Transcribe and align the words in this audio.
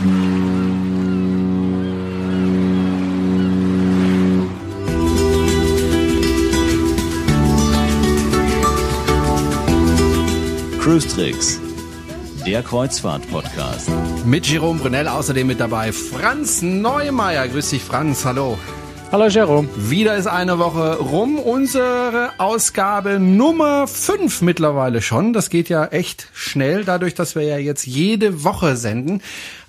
Cruise 0.00 0.08
Tricks, 11.06 11.60
der 12.46 12.62
Kreuzfahrt-Podcast. 12.62 13.90
Mit 14.24 14.46
Jerome 14.46 14.80
Brunel 14.80 15.06
außerdem 15.06 15.46
mit 15.46 15.60
dabei 15.60 15.92
Franz 15.92 16.62
Neumeier. 16.62 17.46
Grüß 17.48 17.68
dich, 17.68 17.82
Franz. 17.82 18.24
Hallo. 18.24 18.56
Hallo 19.12 19.26
Jerome. 19.26 19.68
Wieder 19.76 20.14
ist 20.14 20.28
eine 20.28 20.60
Woche 20.60 20.96
rum. 20.98 21.40
Unsere 21.40 22.30
Ausgabe 22.38 23.18
Nummer 23.18 23.88
5 23.88 24.40
mittlerweile 24.40 25.02
schon. 25.02 25.32
Das 25.32 25.50
geht 25.50 25.68
ja 25.68 25.84
echt 25.86 26.28
schnell, 26.32 26.84
dadurch, 26.84 27.14
dass 27.14 27.34
wir 27.34 27.42
ja 27.42 27.58
jetzt 27.58 27.86
jede 27.86 28.44
Woche 28.44 28.76
senden. 28.76 29.20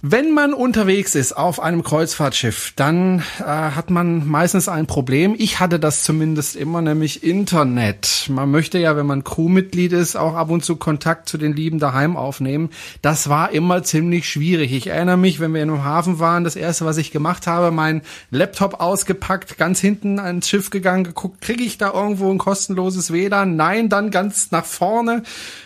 Wenn 0.04 0.32
man 0.32 0.56
unterwegs 0.56 1.14
ist 1.14 1.34
auf 1.34 1.60
einem 1.60 1.84
Kreuzfahrtschiff, 1.84 2.74
dann 2.76 3.20
äh, 3.40 3.44
hat 3.44 3.92
man 3.92 4.28
meistens 4.28 4.68
ein 4.68 4.88
Problem. 4.88 5.36
Ich 5.38 5.60
hatte 5.60 5.80
das 5.80 6.02
zumindest 6.02 6.56
immer, 6.56 6.82
nämlich 6.82 7.24
Internet. 7.24 8.26
Man 8.28 8.50
möchte 8.50 8.80
ja, 8.80 8.98
wenn 8.98 9.06
man 9.06 9.24
Crewmitglied 9.24 9.94
ist, 9.94 10.16
auch 10.16 10.34
ab 10.34 10.50
und 10.50 10.66
zu 10.66 10.78
Kontakt 10.78 11.30
zu 11.30 11.38
den 11.38 11.56
Lieben 11.56 11.78
daheim 11.78 12.18
aufnehmen. 12.18 12.72
Das 13.04 13.30
war 13.30 13.52
immer 13.52 13.84
ziemlich 13.84 14.28
schwierig. 14.28 14.74
Ich 14.74 14.88
erinnere 14.88 15.18
mich, 15.18 15.40
wenn 15.40 15.54
wir 15.54 15.62
in 15.62 15.70
einem 15.70 15.84
Hafen 15.84 16.18
waren, 16.18 16.44
das 16.44 16.56
erste, 16.56 16.84
was 16.84 16.98
ich 16.98 17.12
gemacht 17.12 17.46
habe, 17.46 17.70
mein 17.70 18.02
Laptop 18.32 18.82
ausgepackt, 18.82 19.60
ganz 19.60 19.80
hinten 19.80 20.18
ans 20.18 20.50
Schiff 20.50 20.72
gegangen, 20.72 21.04
geguckt, 21.04 21.42
kriege 21.42 21.64
ich 21.64 21.78
da 21.78 21.94
irgendwo 21.94 22.32
ein 22.32 22.40
kostenloses 22.40 23.14
WLAN? 23.14 23.56
Nein, 23.56 23.88
dann 23.90 24.10
ganz 24.10 24.50
nach 24.50 24.66
vorne 24.66 25.22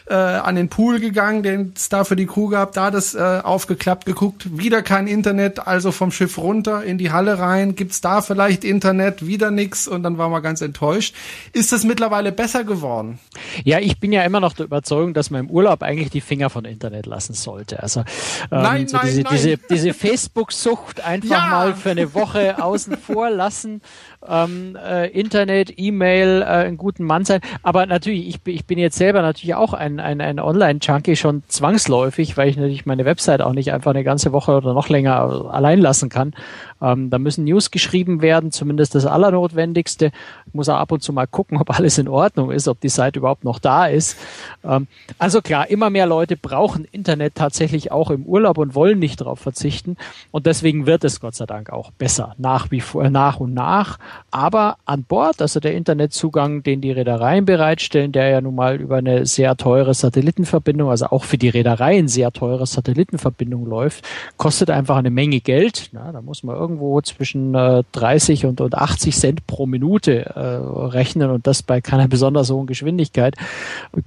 äh, 0.07 0.13
an 0.13 0.55
den 0.55 0.69
Pool 0.69 0.99
gegangen, 0.99 1.41
den 1.43 1.73
es 1.75 1.89
da 1.89 2.03
für 2.03 2.15
die 2.15 2.25
Crew 2.27 2.49
gab, 2.49 2.73
da 2.73 2.91
das 2.91 3.15
äh, 3.15 3.41
aufgeklappt, 3.43 4.05
geguckt, 4.05 4.57
wieder 4.57 4.81
kein 4.81 5.07
Internet, 5.07 5.67
also 5.67 5.91
vom 5.91 6.11
Schiff 6.11 6.37
runter 6.37 6.83
in 6.83 6.97
die 6.97 7.11
Halle 7.11 7.39
rein, 7.39 7.75
gibt's 7.75 8.01
da 8.01 8.21
vielleicht 8.21 8.63
Internet, 8.63 9.25
wieder 9.25 9.51
nix 9.51 9.87
und 9.87 10.03
dann 10.03 10.17
war 10.17 10.29
man 10.29 10.43
ganz 10.43 10.61
enttäuscht. 10.61 11.15
Ist 11.53 11.71
das 11.71 11.83
mittlerweile 11.83 12.31
besser 12.31 12.63
geworden? 12.63 13.19
Ja, 13.63 13.79
ich 13.79 13.99
bin 13.99 14.11
ja 14.11 14.23
immer 14.23 14.39
noch 14.39 14.53
der 14.53 14.65
Überzeugung, 14.65 15.13
dass 15.13 15.29
man 15.31 15.41
im 15.45 15.49
Urlaub 15.49 15.81
eigentlich 15.81 16.09
die 16.11 16.21
Finger 16.21 16.49
von 16.49 16.65
Internet 16.65 17.05
lassen 17.05 17.33
sollte. 17.33 17.81
Also 17.81 18.01
ähm, 18.01 18.05
nein, 18.49 18.87
so 18.87 18.97
nein, 18.97 19.07
diese, 19.07 19.21
nein. 19.21 19.33
diese, 19.33 19.57
diese 19.57 19.93
Facebook-Sucht 19.93 21.01
einfach 21.01 21.29
Ja. 21.29 21.47
mal 21.47 21.75
für 21.75 21.91
eine 21.91 22.13
Woche 22.13 22.61
außen 22.63 22.97
vor 22.97 23.29
lassen. 23.29 23.81
Ähm, 24.27 24.75
äh, 24.75 25.07
Internet, 25.09 25.73
E-Mail, 25.77 26.41
äh, 26.41 26.45
einen 26.45 26.77
guten 26.77 27.03
Mann 27.03 27.25
sein. 27.25 27.41
Aber 27.63 27.85
natürlich, 27.85 28.27
ich, 28.27 28.41
bin- 28.41 28.55
ich 28.55 28.65
bin 28.65 28.79
jetzt 28.79 28.97
selber 28.97 29.21
natürlich 29.21 29.55
auch 29.55 29.73
ein, 29.73 29.99
ein, 29.99 30.21
ein 30.21 30.39
Online-Junkie 30.39 31.15
schon 31.15 31.43
zwangsläufig, 31.47 32.35
weil 32.37 32.49
ich 32.49 32.57
natürlich 32.57 32.85
meine 32.85 33.05
Website 33.05 33.41
auch 33.41 33.53
nicht 33.53 33.71
einfach 33.71 33.91
eine 33.91 34.03
ganze 34.03 34.31
Woche 34.31 34.53
oder 34.57 34.73
noch 34.73 34.89
länger 34.89 35.49
allein 35.51 35.79
lassen 35.79 36.09
kann. 36.09 36.33
Ähm, 36.81 37.09
da 37.09 37.19
müssen 37.19 37.45
News 37.45 37.71
geschrieben 37.71 38.21
werden, 38.21 38.51
zumindest 38.51 38.95
das 38.95 39.05
Allernotwendigste. 39.05 40.11
Ich 40.47 40.53
muss 40.53 40.69
auch 40.69 40.77
ab 40.77 40.91
und 40.91 41.01
zu 41.03 41.13
mal 41.13 41.27
gucken, 41.27 41.57
ob 41.59 41.69
alles 41.77 41.97
in 41.97 42.07
Ordnung 42.07 42.51
ist, 42.51 42.67
ob 42.67 42.81
die 42.81 42.89
Seite 42.89 43.19
überhaupt 43.19 43.43
noch 43.43 43.59
da 43.59 43.85
ist. 43.85 44.17
Ähm, 44.63 44.87
also 45.17 45.41
klar, 45.41 45.69
immer 45.69 45.89
mehr 45.89 46.05
Leute 46.07 46.35
brauchen 46.35 46.85
Internet 46.91 47.35
tatsächlich 47.35 47.91
auch 47.91 48.09
im 48.09 48.23
Urlaub 48.25 48.57
und 48.57 48.75
wollen 48.75 48.99
nicht 48.99 49.21
darauf 49.21 49.39
verzichten. 49.39 49.97
Und 50.31 50.45
deswegen 50.45 50.85
wird 50.85 51.03
es 51.03 51.19
Gott 51.19 51.35
sei 51.35 51.45
Dank 51.45 51.69
auch 51.69 51.91
besser, 51.91 52.35
nach 52.37 52.71
wie 52.71 52.81
vor, 52.81 53.09
nach 53.09 53.39
und 53.39 53.53
nach. 53.53 53.97
Aber 54.31 54.77
an 54.85 55.03
Bord, 55.03 55.41
also 55.41 55.59
der 55.59 55.75
Internetzugang, 55.75 56.63
den 56.63 56.81
die 56.81 56.91
Reedereien 56.91 57.45
bereitstellen, 57.45 58.11
der 58.11 58.29
ja 58.29 58.41
nun 58.41 58.55
mal 58.55 58.75
über 58.75 58.97
eine 58.97 59.25
sehr 59.25 59.55
teure 59.55 59.93
Satellitenverbindung, 59.93 60.89
also 60.89 61.07
auch 61.07 61.23
für 61.23 61.37
die 61.37 61.49
Reedereien 61.49 62.07
sehr 62.07 62.31
teure 62.31 62.65
Satellitenverbindung 62.65 63.65
läuft, 63.65 64.05
kostet 64.37 64.69
einfach 64.69 64.97
eine 64.97 65.09
Menge 65.09 65.39
Geld. 65.39 65.89
Na, 65.93 66.11
da 66.11 66.21
muss 66.21 66.43
man 66.43 66.55
irgendwo 66.55 66.99
zwischen 67.01 67.55
äh, 67.55 67.83
30 67.93 68.45
und, 68.45 68.61
und 68.61 68.75
80 68.75 69.15
Cent 69.15 69.47
pro 69.47 69.65
Minute 69.65 70.25
äh, 70.25 70.39
rechnen 70.39 71.29
und 71.29 71.47
das 71.47 71.63
bei 71.63 71.81
keiner 71.81 72.07
besonders 72.15 72.51
hohen 72.51 72.67
Geschwindigkeit. 72.67 73.35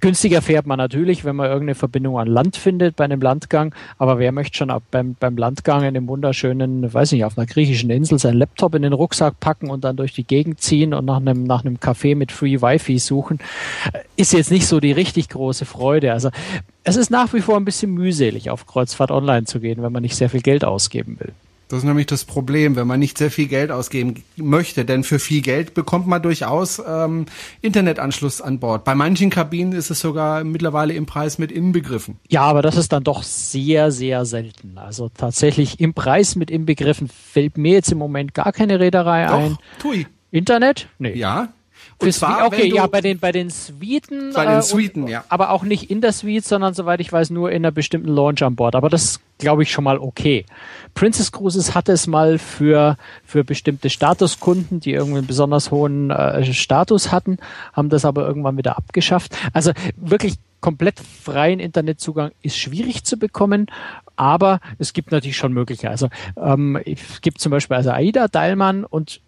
Günstiger 0.01 0.43
fährt 0.43 0.67
man 0.67 0.79
natürlich, 0.79 1.25
wenn 1.25 1.37
man 1.37 1.47
irgendeine 1.47 1.75
Verbindung 1.75 2.19
an 2.19 2.29
Land 2.29 2.57
findet 2.57 2.97
bei 2.97 3.05
einem 3.05 3.21
Landgang, 3.21 3.75
aber 3.97 4.19
wer 4.19 4.33
möchte 4.33 4.59
schon 4.59 4.73
beim, 4.91 5.17
beim 5.19 5.37
Landgang 5.37 5.81
in 5.81 5.89
einem 5.89 6.09
wunderschönen, 6.09 6.93
weiß 6.93 7.13
nicht, 7.13 7.25
auf 7.25 7.39
einer 7.39 7.47
griechischen 7.47 7.91
Insel 7.91 8.19
seinen 8.19 8.39
Laptop 8.39 8.75
in 8.75 8.83
den 8.83 8.93
Rucksack 8.93 9.41
packen 9.41 9.71
und 9.71 9.85
dann 9.89 9.97
durch 9.97 10.13
die 10.13 10.25
Gegend 10.25 10.61
ziehen 10.61 10.95
und 10.95 11.05
nach 11.05 11.17
einem, 11.17 11.45
nach 11.45 11.65
einem 11.65 11.77
Café 11.77 12.15
mit 12.15 12.33
Free 12.33 12.61
Wi-Fi 12.61 12.99
suchen, 12.99 13.41
äh, 13.93 13.99
ist 14.17 14.33
jetzt 14.33 14.51
nicht 14.51 14.67
so 14.67 14.81
die 14.81 14.93
richtig 14.93 15.29
große 15.29 15.65
Freude. 15.65 16.13
Also 16.13 16.31
es 16.85 16.97
ist 16.97 17.11
nach 17.11 17.33
wie 17.33 17.41
vor 17.41 17.57
ein 17.57 17.65
bisschen 17.65 17.93
mühselig, 17.93 18.51
auf 18.51 18.67
Kreuzfahrt 18.67 19.11
online 19.11 19.45
zu 19.45 19.61
gehen, 19.61 19.83
wenn 19.83 19.93
man 19.93 20.03
nicht 20.03 20.17
sehr 20.17 20.31
viel 20.31 20.43
Geld 20.43 20.65
ausgeben 20.65 21.19
will. 21.19 21.33
Das 21.69 21.81
ist 21.81 21.85
nämlich 21.85 22.07
das 22.07 22.25
Problem, 22.25 22.77
wenn 22.77 22.87
man 22.87 22.99
nicht 22.99 23.19
sehr 23.19 23.31
viel 23.31 23.47
Geld 23.47 23.71
ausgeben 23.71 24.25
möchte. 24.37 24.85
Denn 24.85 25.05
für 25.05 25.19
viel 25.19 25.43
Geld 25.43 25.75
bekommt 25.75 26.07
man 26.07 26.23
durchaus 26.23 26.83
ähm, 26.87 27.27
Internetanschluss 27.61 28.41
an 28.41 28.59
Bord. 28.59 28.85
Bei 28.85 28.95
manchen 28.95 29.29
Kabinen 29.29 29.73
ist 29.73 29.91
es 29.91 30.01
sogar 30.01 30.45
mittlerweile 30.45 30.95
im 30.95 31.05
Preis 31.05 31.39
mit 31.39 31.53
inbegriffen. 31.53 32.19
Ja, 32.29 32.43
aber 32.43 32.63
das 32.63 32.77
ist 32.77 32.93
dann 32.93 33.05
doch 33.05 33.23
sehr, 33.23 33.91
sehr 33.91 34.25
selten. 34.25 34.79
Also 34.79 35.11
tatsächlich 35.11 35.79
im 35.79 35.93
Preis 35.93 36.37
mit 36.37 36.51
inbegriffen 36.51 37.09
fällt 37.09 37.59
mir 37.59 37.75
jetzt 37.75 37.93
im 37.93 37.99
Moment 37.99 38.33
gar 38.33 38.53
keine 38.53 38.81
Reederei 38.81 39.29
ein. 39.29 39.53
Doch, 39.53 39.83
tui. 39.83 40.07
Internet? 40.31 40.89
Nee. 40.99 41.15
Ja. 41.15 41.49
Für 42.01 42.13
Swe- 42.13 42.47
okay, 42.47 42.73
ja, 42.73 42.87
bei 42.87 43.01
den, 43.01 43.19
bei 43.19 43.33
den 43.33 43.51
Suiten. 43.51 44.33
Bei 44.33 44.45
den 44.45 44.59
äh, 44.59 44.63
Suiten, 44.63 45.05
und, 45.05 45.09
ja. 45.11 45.25
Aber 45.29 45.51
auch 45.51 45.65
nicht 45.65 45.91
in 45.91 46.01
der 46.01 46.13
Suite, 46.13 46.45
sondern 46.45 46.75
soweit 46.75 47.01
ich 47.01 47.13
weiß, 47.13 47.31
nur 47.31 47.51
in 47.51 47.65
einer 47.65 47.73
bestimmten 47.73 48.09
Lounge 48.09 48.43
an 48.43 48.55
Bord. 48.55 48.77
Aber 48.77 48.89
das 48.89 49.21
glaube 49.39 49.63
ich, 49.63 49.71
schon 49.71 49.85
mal 49.85 49.99
okay. 49.99 50.45
Princess 50.95 51.33
Cruises 51.33 51.75
hatte 51.75 51.93
es 51.93 52.07
mal 52.07 52.39
für, 52.39 52.97
für 53.25 53.45
bestimmte 53.45 53.89
Statuskunden, 53.89 54.81
die 54.81 54.93
irgendwie 54.93 55.19
einen 55.19 55.27
besonders 55.27 55.71
hohen 55.71 56.11
äh, 56.11 56.53
Status 56.53 57.13
hatten, 57.13 57.39
haben 57.73 57.89
das 57.89 58.05
aber 58.05 58.27
irgendwann 58.27 58.57
wieder 58.57 58.77
abgeschafft. 58.77 59.37
Also 59.53 59.73
wirklich 59.97 60.35
komplett 60.61 61.01
freien 61.01 61.61
Internetzugang 61.61 62.33
ist 62.43 62.59
schwierig 62.59 63.05
zu 63.05 63.17
bekommen, 63.17 63.67
aber 64.17 64.61
es 64.79 64.93
gibt 64.93 65.13
natürlich 65.13 65.37
schon 65.37 65.53
Möglichkeiten. 65.53 65.93
Also 65.93 66.09
ähm, 66.37 66.77
es 66.85 67.21
gibt 67.21 67.41
zum 67.41 67.51
Beispiel 67.51 67.77
also 67.77 67.91
AIDA, 67.91 68.27
Dialman 68.27 68.85
und 68.85 69.21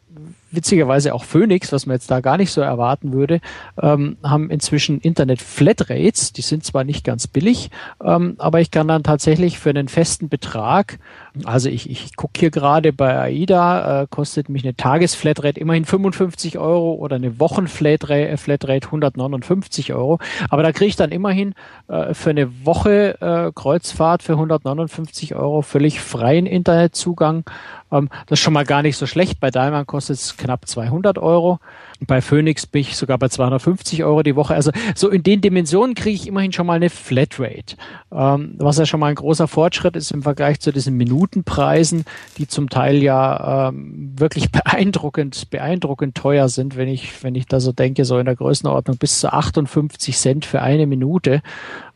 witzigerweise 0.51 1.15
auch 1.15 1.25
Phoenix, 1.25 1.73
was 1.73 1.87
man 1.87 1.97
jetzt 1.97 2.11
da 2.11 2.21
gar 2.21 2.37
nicht 2.37 2.53
so 2.53 2.61
erwarten 2.61 3.13
würde, 3.13 3.41
ähm, 3.81 4.17
haben 4.23 4.51
inzwischen 4.51 5.01
Internet-Flatrates. 5.01 6.33
Die 6.33 6.43
sind 6.43 6.65
zwar 6.65 6.85
nicht 6.85 7.05
ganz 7.05 7.27
billig, 7.27 7.71
ähm, 8.05 8.35
aber 8.39 8.61
ich 8.61 8.71
kann 8.71 8.89
dann 8.89 9.03
tatsächlich 9.03 9.59
für 9.59 9.71
einen 9.71 9.89
festen 9.89 10.29
Betrag, 10.29 10.99
also 11.45 11.69
ich, 11.69 11.91
ich 11.91 12.17
gucke 12.17 12.39
hier 12.39 12.51
gerade 12.51 12.93
bei 12.93 13.19
AIDA, 13.19 14.03
äh, 14.03 14.07
kostet 14.09 14.49
mich 14.49 14.65
eine 14.65 14.75
Tagesflatrate 14.75 15.61
immerhin 15.61 15.85
55 15.85 16.59
Euro 16.59 16.95
oder 16.95 17.17
eine 17.17 17.39
Wochenflatrate 17.39 18.29
äh, 18.29 18.37
Flatrate 18.37 18.87
159 18.87 19.93
Euro. 19.93 20.19
Aber 20.49 20.63
da 20.63 20.73
kriege 20.73 20.89
ich 20.89 20.97
dann 20.97 21.11
immerhin 21.11 21.55
äh, 21.89 22.15
für 22.15 22.31
eine 22.31 22.65
Woche 22.65 23.21
äh, 23.21 23.53
Kreuzfahrt 23.55 24.23
für 24.23 24.33
159 24.33 25.35
Euro 25.35 25.63
völlig 25.63 26.01
freien 26.01 26.47
Internetzugang. 26.47 27.45
Ähm, 27.93 28.09
das 28.27 28.39
ist 28.39 28.43
schon 28.43 28.53
mal 28.53 28.65
gar 28.65 28.83
nicht 28.83 28.97
so 28.97 29.07
schlecht. 29.07 29.41
Bei 29.41 29.51
Daimler 29.51 29.85
kostet 29.85 30.17
es 30.17 30.31
knapp 30.43 30.67
200 30.67 31.19
Euro. 31.19 31.59
Bei 32.07 32.21
Phoenix 32.21 32.67
bin 32.67 32.81
ich 32.81 32.97
sogar 32.97 33.19
bei 33.19 33.29
250 33.29 34.05
Euro 34.05 34.23
die 34.23 34.37
Woche. 34.37 34.55
Also 34.55 34.71
so 34.95 35.11
in 35.11 35.23
den 35.23 35.41
Dimensionen 35.41 35.95
kriege 35.95 36.15
ich 36.15 36.27
immerhin 36.27 36.53
schon 36.53 36.67
mal 36.67 36.75
eine 36.75 36.91
Flatrate. 36.91 37.77
Ähm, 38.11 38.55
was 38.59 38.79
ja 38.79 38.87
schon 38.87 39.01
mal 39.01 39.09
ein 39.09 39.15
großer 39.15 39.49
Fortschritt 39.49 39.97
ist 39.97 40.11
im 40.11 40.23
Vergleich 40.23 40.61
zu 40.61 40.73
diesen 40.73 40.97
Minutenpreisen, 40.97 42.05
die 42.39 42.49
zum 42.49 42.71
Teil 42.71 43.03
ja 43.03 43.69
ähm, 43.69 44.15
wirklich 44.17 44.51
beeindruckend, 44.53 45.51
beeindruckend 45.51 46.17
teuer 46.17 46.49
sind, 46.49 46.77
wenn 46.77 46.89
ich, 46.89 47.23
wenn 47.23 47.35
ich 47.35 47.47
da 47.47 47.61
so 47.61 47.73
denke, 47.73 48.05
so 48.05 48.19
in 48.19 48.27
der 48.27 48.37
Größenordnung 48.37 48.97
bis 48.97 49.21
zu 49.21 49.33
58 49.33 50.17
Cent 50.17 50.45
für 50.47 50.63
eine 50.63 50.87
Minute. 50.87 51.43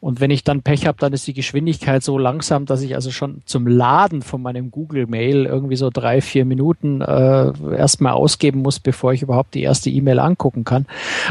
Und 0.05 0.21
wenn 0.21 0.31
ich 0.31 0.45
dann 0.45 0.61
Pech 0.61 0.87
habe, 0.87 0.99
dann 1.01 1.15
ist 1.15 1.27
die 1.27 1.33
Geschwindigkeit 1.33 2.03
so 2.03 2.19
langsam, 2.19 2.67
dass 2.67 2.83
ich 2.83 2.95
also 2.95 3.11
schon 3.11 3.41
zum 3.47 3.67
Laden 3.67 4.21
von 4.21 4.43
meinem 4.43 4.71
Google 4.71 5.07
Mail 5.07 5.47
irgendwie 5.47 5.77
so 5.77 5.89
drei, 5.89 6.21
vier 6.21 6.45
Minuten 6.45 7.01
äh, 7.01 7.53
erstmal 7.75 8.13
ausgeben 8.13 8.61
muss, 8.61 8.81
bevor 8.81 9.15
ich 9.15 9.23
überhaupt 9.23 9.55
die 9.55 9.63
erste 9.63 9.89
E-Mail 9.95 10.19
angucken 10.19 10.65
kann. 10.65 10.87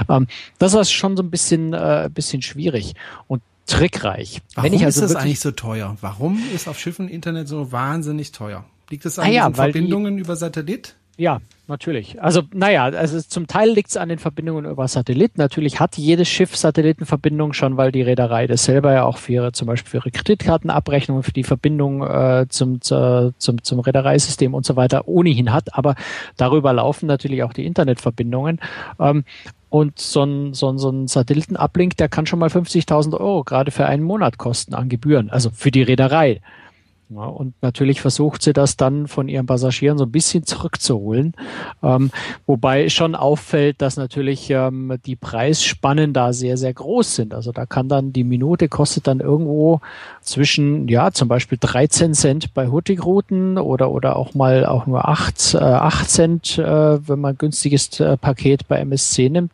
Ähm, 0.09 0.27
das 0.59 0.73
ist 0.73 0.91
schon 0.91 1.17
so 1.17 1.23
ein 1.23 1.29
bisschen, 1.29 1.73
äh, 1.73 2.09
bisschen 2.13 2.41
schwierig 2.41 2.93
und 3.27 3.41
trickreich. 3.65 4.41
Warum 4.55 4.71
also 4.73 4.85
ist 4.87 5.01
das 5.01 5.15
eigentlich 5.15 5.39
so 5.39 5.51
teuer? 5.51 5.97
Warum 6.01 6.41
ist 6.53 6.67
auf 6.67 6.79
Schiffen 6.79 7.07
Internet 7.07 7.47
so 7.47 7.71
wahnsinnig 7.71 8.31
teuer? 8.31 8.65
Liegt 8.89 9.05
es 9.05 9.17
an 9.19 9.27
Ah 9.27 9.29
ja, 9.29 9.51
Verbindungen 9.51 10.17
über 10.17 10.35
Satellit? 10.35 10.95
Ja, 11.17 11.41
natürlich. 11.67 12.21
Also, 12.21 12.41
naja, 12.53 12.85
also 12.85 13.21
zum 13.21 13.45
Teil 13.45 13.69
liegt 13.69 13.89
es 13.89 13.97
an 13.97 14.09
den 14.09 14.17
Verbindungen 14.17 14.65
über 14.65 14.87
Satellit. 14.87 15.37
Natürlich 15.37 15.79
hat 15.79 15.95
jedes 15.97 16.27
Schiff 16.27 16.55
Satellitenverbindung 16.55 17.53
schon, 17.53 17.77
weil 17.77 17.91
die 17.91 18.01
Reederei 18.01 18.47
das 18.47 18.63
selber 18.63 18.93
ja 18.93 19.03
auch 19.03 19.17
für 19.17 19.33
ihre, 19.33 19.51
zum 19.51 19.67
Beispiel 19.67 19.91
für 19.91 19.97
ihre 19.97 20.11
Kreditkartenabrechnung, 20.11 21.21
für 21.21 21.31
die 21.31 21.43
Verbindung 21.43 22.01
äh, 22.01 22.47
zum, 22.49 22.81
zu, 22.81 23.33
zum, 23.37 23.63
zum 23.63 23.79
Reedereisystem 23.79 24.55
und 24.55 24.65
so 24.65 24.75
weiter 24.75 25.07
ohnehin 25.07 25.53
hat. 25.53 25.75
Aber 25.75 25.95
darüber 26.35 26.73
laufen 26.73 27.05
natürlich 27.05 27.43
auch 27.43 27.53
die 27.53 27.65
Internetverbindungen. 27.65 28.59
Ähm, 28.99 29.23
und 29.69 29.99
so 29.99 30.23
ein, 30.23 30.53
so 30.53 30.69
ein, 30.69 30.77
so 30.77 30.89
ein 30.91 31.07
Satellitenablink, 31.07 31.97
der 31.97 32.07
kann 32.07 32.27
schon 32.27 32.37
mal 32.39 32.49
50.000 32.49 33.13
Euro 33.19 33.43
gerade 33.43 33.71
für 33.71 33.85
einen 33.87 34.03
Monat 34.03 34.37
kosten 34.37 34.75
an 34.75 34.89
Gebühren, 34.89 35.31
also 35.31 35.49
für 35.51 35.71
die 35.71 35.81
Reederei. 35.81 36.41
Ja, 37.09 37.25
und 37.25 37.53
natürlich 37.61 38.01
versucht 38.01 38.41
sie 38.41 38.53
das 38.53 38.77
dann 38.77 39.07
von 39.07 39.27
ihren 39.27 39.45
Passagieren 39.45 39.97
so 39.97 40.05
ein 40.05 40.11
bisschen 40.11 40.45
zurückzuholen. 40.45 41.33
Ähm, 41.83 42.11
wobei 42.45 42.89
schon 42.89 43.13
auffällt, 43.15 43.81
dass 43.81 43.97
natürlich 43.97 44.49
ähm, 44.49 44.97
die 45.05 45.15
Preisspannen 45.15 46.13
da 46.13 46.33
sehr, 46.33 46.57
sehr 46.57 46.73
groß 46.73 47.15
sind. 47.15 47.33
Also 47.33 47.51
da 47.51 47.65
kann 47.65 47.89
dann 47.89 48.13
die 48.13 48.23
Minute 48.23 48.67
kostet 48.67 49.07
dann 49.07 49.19
irgendwo 49.19 49.81
zwischen, 50.21 50.87
ja, 50.87 51.11
zum 51.11 51.27
Beispiel 51.27 51.57
13 51.59 52.13
Cent 52.13 52.53
bei 52.53 52.67
Hurtigruten 52.67 53.57
oder, 53.57 53.91
oder 53.91 54.15
auch 54.15 54.33
mal 54.33 54.65
auch 54.65 54.87
nur 54.87 55.07
8, 55.07 55.55
äh, 55.55 55.57
8 55.57 56.09
Cent, 56.09 56.57
äh, 56.57 57.07
wenn 57.07 57.19
man 57.19 57.37
günstiges 57.37 57.99
äh, 57.99 58.17
Paket 58.17 58.67
bei 58.67 58.79
MSC 58.79 59.29
nimmt 59.29 59.51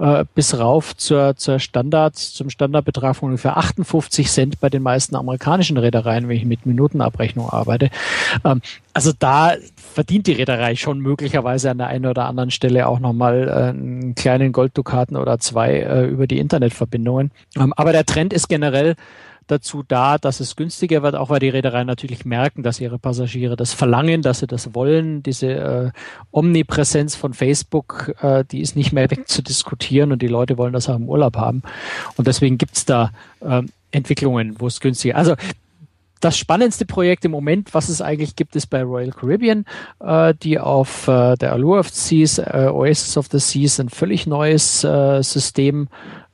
äh, 0.00 0.24
bis 0.34 0.58
rauf 0.58 0.96
zur, 0.96 1.36
zur 1.36 1.58
Standard, 1.58 2.16
zum 2.16 2.50
Standardbetrag 2.50 3.16
von 3.16 3.28
ungefähr 3.28 3.56
58 3.56 4.30
Cent 4.30 4.60
bei 4.60 4.70
den 4.70 4.82
meisten 4.82 5.14
amerikanischen 5.14 5.76
Reedereien, 5.76 6.28
wenn 6.28 6.36
ich 6.36 6.44
mit 6.44 6.66
Minutenabrechnung 6.66 7.50
arbeite. 7.50 7.90
Ähm, 8.44 8.62
also 8.94 9.12
da 9.18 9.54
verdient 9.76 10.26
die 10.26 10.32
Reederei 10.32 10.74
schon 10.74 11.00
möglicherweise 11.00 11.70
an 11.70 11.78
der 11.78 11.88
einen 11.88 12.06
oder 12.06 12.26
anderen 12.26 12.50
Stelle 12.50 12.86
auch 12.86 12.98
nochmal 12.98 13.48
äh, 13.48 13.52
einen 13.70 14.14
kleinen 14.14 14.52
Golddukaten 14.52 15.16
oder 15.16 15.38
zwei 15.38 15.80
äh, 15.80 16.06
über 16.06 16.26
die 16.26 16.38
Internetverbindungen. 16.38 17.30
Ähm, 17.56 17.72
aber 17.76 17.92
der 17.92 18.06
Trend 18.06 18.32
ist 18.32 18.48
generell 18.48 18.96
dazu 19.50 19.82
da, 19.86 20.18
dass 20.18 20.40
es 20.40 20.56
günstiger 20.56 21.02
wird, 21.02 21.14
auch 21.14 21.30
weil 21.30 21.40
die 21.40 21.48
Reedereien 21.48 21.86
natürlich 21.86 22.24
merken, 22.24 22.62
dass 22.62 22.80
ihre 22.80 22.98
Passagiere 22.98 23.56
das 23.56 23.72
verlangen, 23.72 24.22
dass 24.22 24.40
sie 24.40 24.46
das 24.46 24.74
wollen. 24.74 25.22
Diese 25.22 25.46
äh, 25.50 25.90
Omnipräsenz 26.30 27.16
von 27.16 27.34
Facebook, 27.34 28.14
äh, 28.20 28.44
die 28.50 28.60
ist 28.60 28.76
nicht 28.76 28.92
mehr 28.92 29.10
wegzudiskutieren 29.10 30.12
und 30.12 30.22
die 30.22 30.28
Leute 30.28 30.58
wollen 30.58 30.72
das 30.72 30.88
auch 30.88 30.96
im 30.96 31.08
Urlaub 31.08 31.36
haben. 31.36 31.62
Und 32.16 32.26
deswegen 32.26 32.58
gibt's 32.58 32.84
da 32.84 33.12
äh, 33.40 33.62
Entwicklungen, 33.90 34.56
wo 34.58 34.66
es 34.66 34.80
günstiger. 34.80 35.16
Also 35.16 35.34
das 36.20 36.36
spannendste 36.36 36.84
Projekt 36.84 37.24
im 37.24 37.30
Moment, 37.30 37.72
was 37.72 37.88
es 37.88 38.02
eigentlich 38.02 38.36
gibt, 38.36 38.54
ist 38.54 38.66
bei 38.66 38.82
Royal 38.82 39.10
Caribbean, 39.10 39.64
äh, 40.00 40.34
die 40.42 40.58
auf 40.58 41.08
äh, 41.08 41.36
der 41.36 41.52
Allure 41.52 41.80
of 41.80 41.88
the 41.88 42.24
Seas, 42.24 42.38
äh, 42.38 42.68
Oasis 42.70 43.16
of 43.16 43.28
the 43.32 43.38
Seas, 43.38 43.80
ein 43.80 43.88
völlig 43.88 44.26
neues 44.26 44.84
äh, 44.84 45.22
System 45.22 45.88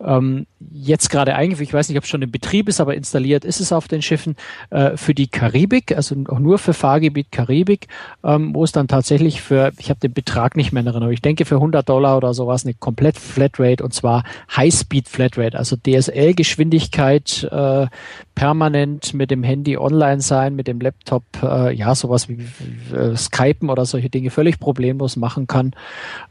ähm, 0.07 0.47
jetzt 0.73 1.11
gerade 1.11 1.35
eingeführt, 1.35 1.69
ich 1.69 1.75
weiß 1.75 1.89
nicht, 1.89 1.99
ob 1.99 2.05
es 2.05 2.11
schon 2.11 2.23
in 2.23 2.31
Betrieb 2.31 2.69
ist, 2.69 2.81
aber 2.81 2.95
installiert 2.95 3.45
ist 3.45 3.61
es 3.61 3.73
auf 3.73 3.89
den 3.89 4.01
Schiffen 4.01 4.37
äh, 4.71 4.97
für 4.97 5.15
die 5.15 5.27
Karibik, 5.27 5.95
also 5.95 6.15
auch 6.29 6.39
nur 6.39 6.59
für 6.59 6.73
Fahrgebiet 6.73 7.33
Karibik, 7.33 7.89
ähm, 8.25 8.55
wo 8.55 8.65
es 8.65 8.73
dann 8.73 8.89
tatsächlich 8.89 9.43
für, 9.43 9.73
ich 9.79 9.91
habe 9.91 10.01
den 10.01 10.13
Betrag 10.13 10.57
nicht 10.57 10.73
mehr 10.73 10.83
in 10.83 10.87
Erinnerung, 10.87 11.13
ich 11.13 11.23
denke 11.23 11.45
für 11.45 11.57
100 11.57 11.87
Dollar 11.87 12.17
oder 12.17 12.33
sowas 12.33 12.65
eine 12.65 12.75
komplett 12.75 13.19
Flatrate 13.19 13.83
und 13.83 13.93
zwar 13.93 14.25
High-Speed 14.57 15.09
Flatrate, 15.09 15.59
also 15.59 15.77
DSL-Geschwindigkeit 15.77 17.49
äh, 17.51 17.87
permanent 18.37 19.15
mit 19.15 19.33
dem 19.33 19.43
Handy 19.43 19.77
online 19.77 20.21
sein, 20.21 20.55
mit 20.55 20.69
dem 20.69 20.79
Laptop, 20.79 21.25
äh, 21.43 21.75
ja, 21.75 21.95
sowas 21.97 22.29
wie, 22.29 22.47
äh, 22.95 23.17
Skypen 23.17 23.71
oder 23.71 23.85
solche 23.87 24.11
Dinge 24.11 24.31
völlig 24.31 24.61
problemlos 24.61 25.17
machen 25.17 25.49
kann. 25.49 25.73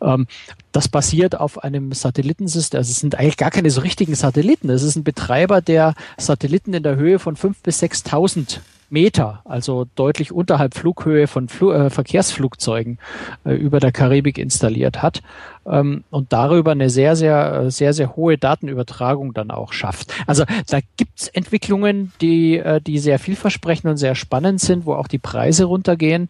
Ähm, 0.01 0.27
das 0.71 0.87
basiert 0.87 1.37
auf 1.37 1.63
einem 1.63 1.91
Satellitensystem. 1.91 2.77
Also 2.77 2.91
es 2.91 2.99
sind 2.99 3.15
eigentlich 3.15 3.37
gar 3.37 3.51
keine 3.51 3.71
so 3.71 3.81
richtigen 3.81 4.15
Satelliten. 4.15 4.69
Es 4.69 4.83
ist 4.83 4.95
ein 4.95 5.03
Betreiber, 5.03 5.61
der 5.61 5.95
Satelliten 6.17 6.73
in 6.73 6.83
der 6.83 6.95
Höhe 6.95 7.19
von 7.19 7.35
5.000 7.35 7.55
bis 7.63 7.81
6.000 7.81 8.59
Meter, 8.95 9.41
also 9.43 9.85
deutlich 9.95 10.31
unterhalb 10.31 10.73
Flughöhe 10.73 11.27
von 11.27 11.49
Fl 11.49 11.71
äh, 11.73 11.89
Verkehrsflugzeugen 11.89 12.97
äh, 13.43 13.53
über 13.53 13.81
der 13.81 13.91
Karibik 13.91 14.37
installiert 14.37 15.03
hat 15.03 15.21
ähm, 15.65 16.05
und 16.11 16.31
darüber 16.31 16.71
eine 16.71 16.89
sehr, 16.89 17.17
sehr, 17.17 17.69
sehr, 17.71 17.91
sehr 17.91 18.15
hohe 18.15 18.37
Datenübertragung 18.37 19.33
dann 19.33 19.51
auch 19.51 19.73
schafft. 19.73 20.13
Also 20.27 20.45
da 20.69 20.79
gibt's 20.95 21.27
Entwicklungen, 21.27 22.13
die, 22.21 22.57
äh, 22.57 22.79
die 22.79 22.99
sehr 22.99 23.19
vielversprechend 23.19 23.91
und 23.91 23.97
sehr 23.97 24.15
spannend 24.15 24.61
sind, 24.61 24.85
wo 24.85 24.93
auch 24.93 25.09
die 25.09 25.19
Preise 25.19 25.65
runtergehen. 25.65 26.29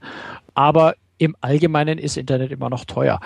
Aber 0.55 0.95
im 1.17 1.35
Allgemeinen 1.41 1.97
ist 1.97 2.17
Internet 2.17 2.51
immer 2.51 2.69
noch 2.69 2.85
teuer. 2.85 3.19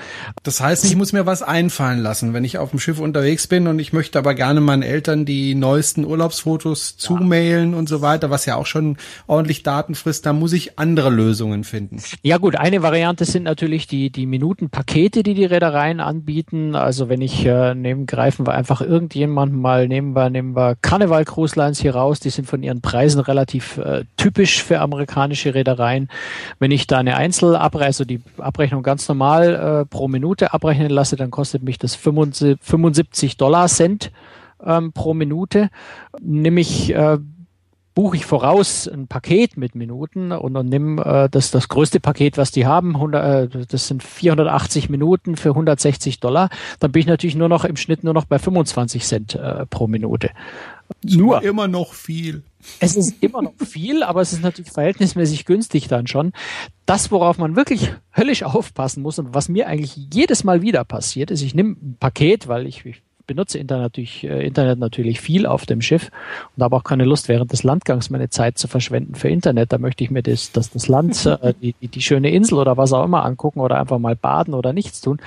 Das 0.44 0.62
heißt, 0.62 0.86
ich 0.86 0.96
muss 0.96 1.14
mir 1.14 1.26
was 1.26 1.42
einfallen 1.42 2.00
lassen, 2.00 2.34
wenn 2.34 2.44
ich 2.44 2.58
auf 2.58 2.70
dem 2.70 2.80
Schiff 2.80 3.00
unterwegs 3.00 3.48
bin 3.48 3.68
und 3.68 3.80
ich 3.80 3.94
möchte 3.94 4.20
aber 4.20 4.36
gerne 4.36 4.62
meinen 4.62 4.84
Eltern 4.84 5.26
die 5.26 5.56
neuesten 5.56 6.06
Urlaubsfotos 6.06 6.96
ja. 6.98 7.00
zumailen 7.00 7.74
und 7.74 7.90
so 7.90 8.02
weiter, 8.02 8.30
was 8.30 8.46
ja 8.46 8.56
auch 8.56 8.66
schon 8.66 8.98
ordentlich 9.28 9.64
Daten 9.64 9.96
frisst, 9.96 10.26
da 10.26 10.34
muss 10.34 10.54
ich 10.54 10.78
andere 10.78 11.10
Lösungen 11.10 11.64
finden. 11.64 12.02
Ja 12.22 12.38
gut, 12.38 12.56
eine 12.56 12.84
Variante 12.84 13.26
sind 13.26 13.44
natürlich 13.44 13.88
die, 13.88 14.12
die 14.12 14.26
Minutenpakete, 14.26 15.24
die 15.24 15.34
die 15.34 15.46
Reedereien 15.46 16.00
anbieten. 16.00 16.76
Also 16.76 17.10
wenn 17.10 17.22
ich, 17.22 17.46
äh, 17.46 17.74
nehmen, 17.74 18.06
greifen 18.06 18.46
wir 18.46 18.54
einfach 18.54 18.82
irgendjemanden 18.82 19.60
mal, 19.60 19.88
nehmen 19.88 20.16
wir, 20.16 20.30
nehmen 20.30 20.56
wir 20.56 20.76
Carnival 20.82 21.26
Cruise 21.26 21.58
Lines 21.58 21.80
hier 21.80 21.96
raus, 21.96 22.20
die 22.20 22.30
sind 22.30 22.46
von 22.46 22.62
ihren 22.62 22.82
Preisen 22.82 23.20
relativ 23.20 23.78
äh, 23.78 24.04
typisch 24.18 24.64
für 24.64 24.80
amerikanische 24.80 25.56
Reedereien. 25.56 26.10
Wenn 26.60 26.72
ich 26.72 26.88
da 26.88 27.00
eine 27.00 27.18
Einzelab 27.82 28.00
also 28.00 28.06
die 28.06 28.22
Abrechnung 28.38 28.84
ganz 28.84 29.08
normal 29.08 29.82
äh, 29.82 29.86
pro 29.86 30.08
Minute 30.08 30.54
abrechnen 30.54 30.90
lasse, 30.90 31.16
dann 31.16 31.32
kostet 31.32 31.64
mich 31.64 31.78
das 31.78 31.96
75 31.96 33.38
Dollar 33.38 33.68
Cent 33.68 34.12
ähm, 34.64 34.94
pro 34.94 35.14
Minute. 35.14 35.70
Nehme 36.22 36.62
ich 36.62 36.94
äh, 36.94 37.18
buche 37.96 38.16
ich 38.16 38.26
voraus 38.26 38.88
ein 38.88 39.08
Paket 39.08 39.58
mit 39.58 39.76
Minuten 39.76 40.32
und, 40.32 40.56
und 40.56 40.70
nimm 40.70 41.00
äh, 41.00 41.28
das 41.30 41.52
das 41.52 41.68
größte 41.68 42.00
Paket, 42.00 42.38
was 42.38 42.52
die 42.52 42.66
haben, 42.66 42.96
100, 42.96 43.56
äh, 43.56 43.66
das 43.68 43.88
sind 43.88 44.04
480 44.04 44.90
Minuten 44.90 45.36
für 45.36 45.50
160 45.50 46.22
Dollar, 46.22 46.50
dann 46.80 46.94
bin 46.94 47.02
ich 47.02 47.08
natürlich 47.08 47.36
nur 47.36 47.50
noch 47.50 47.66
im 47.66 47.76
Schnitt 47.76 48.06
nur 48.06 48.14
noch 48.14 48.26
bei 48.26 48.40
25 48.40 49.04
Cent 49.04 49.36
äh, 49.36 49.66
pro 49.66 49.88
Minute. 49.88 50.30
Nur 51.04 51.44
immer 51.44 51.68
noch 51.68 51.94
viel. 51.94 52.44
Es 52.80 52.96
ist 52.96 53.22
immer 53.22 53.42
noch 53.42 53.54
viel, 53.58 54.04
aber 54.04 54.22
es 54.22 54.34
ist 54.34 54.42
natürlich 54.42 54.72
verhältnismäßig 54.72 55.46
günstig 55.46 55.88
dann 55.88 56.08
schon. 56.08 56.34
Das, 56.86 57.12
worauf 57.12 57.38
man 57.38 57.56
wirklich 57.56 57.94
höllisch 58.16 58.44
aufpassen 58.44 59.02
muss 59.02 59.20
und 59.20 59.34
was 59.34 59.50
mir 59.50 59.68
eigentlich 59.68 59.96
jedes 59.96 60.44
Mal 60.44 60.62
wieder 60.62 60.84
passiert, 60.84 61.32
ist, 61.32 61.42
ich 61.42 61.56
nehme 61.56 61.78
ein 61.82 61.98
Paket, 62.00 62.48
weil 62.48 62.68
ich, 62.68 62.86
ich 62.86 63.02
benutze 63.30 63.60
Internet 63.60 63.84
natürlich, 63.84 64.24
äh, 64.24 64.46
Internet 64.46 64.80
natürlich 64.80 65.22
viel 65.22 65.46
auf 65.46 65.68
dem 65.68 65.82
Schiff 65.82 66.10
und 66.58 66.64
habe 66.64 66.76
auch 66.76 66.84
keine 66.84 67.06
Lust, 67.06 67.30
während 67.30 67.52
des 67.52 67.62
Landgangs 67.62 68.10
meine 68.10 68.30
Zeit 68.30 68.58
zu 68.58 68.68
verschwenden 68.68 69.14
für 69.14 69.30
Internet. 69.30 69.72
Da 69.72 69.78
möchte 69.78 70.04
ich 70.04 70.10
mir 70.10 70.24
das, 70.24 70.52
das, 70.52 70.72
das 70.72 70.88
Land, 70.88 71.26
äh, 71.42 71.54
die, 71.62 71.76
die, 71.80 72.02
schöne 72.02 72.32
Insel 72.32 72.58
oder 72.58 72.76
was 72.76 72.92
auch 72.92 73.06
immer 73.06 73.24
angucken 73.24 73.60
oder 73.60 73.80
einfach 73.80 74.00
mal 74.00 74.16
baden 74.16 74.56
oder 74.56 74.74
nichts 74.74 75.00
tun. 75.02 75.20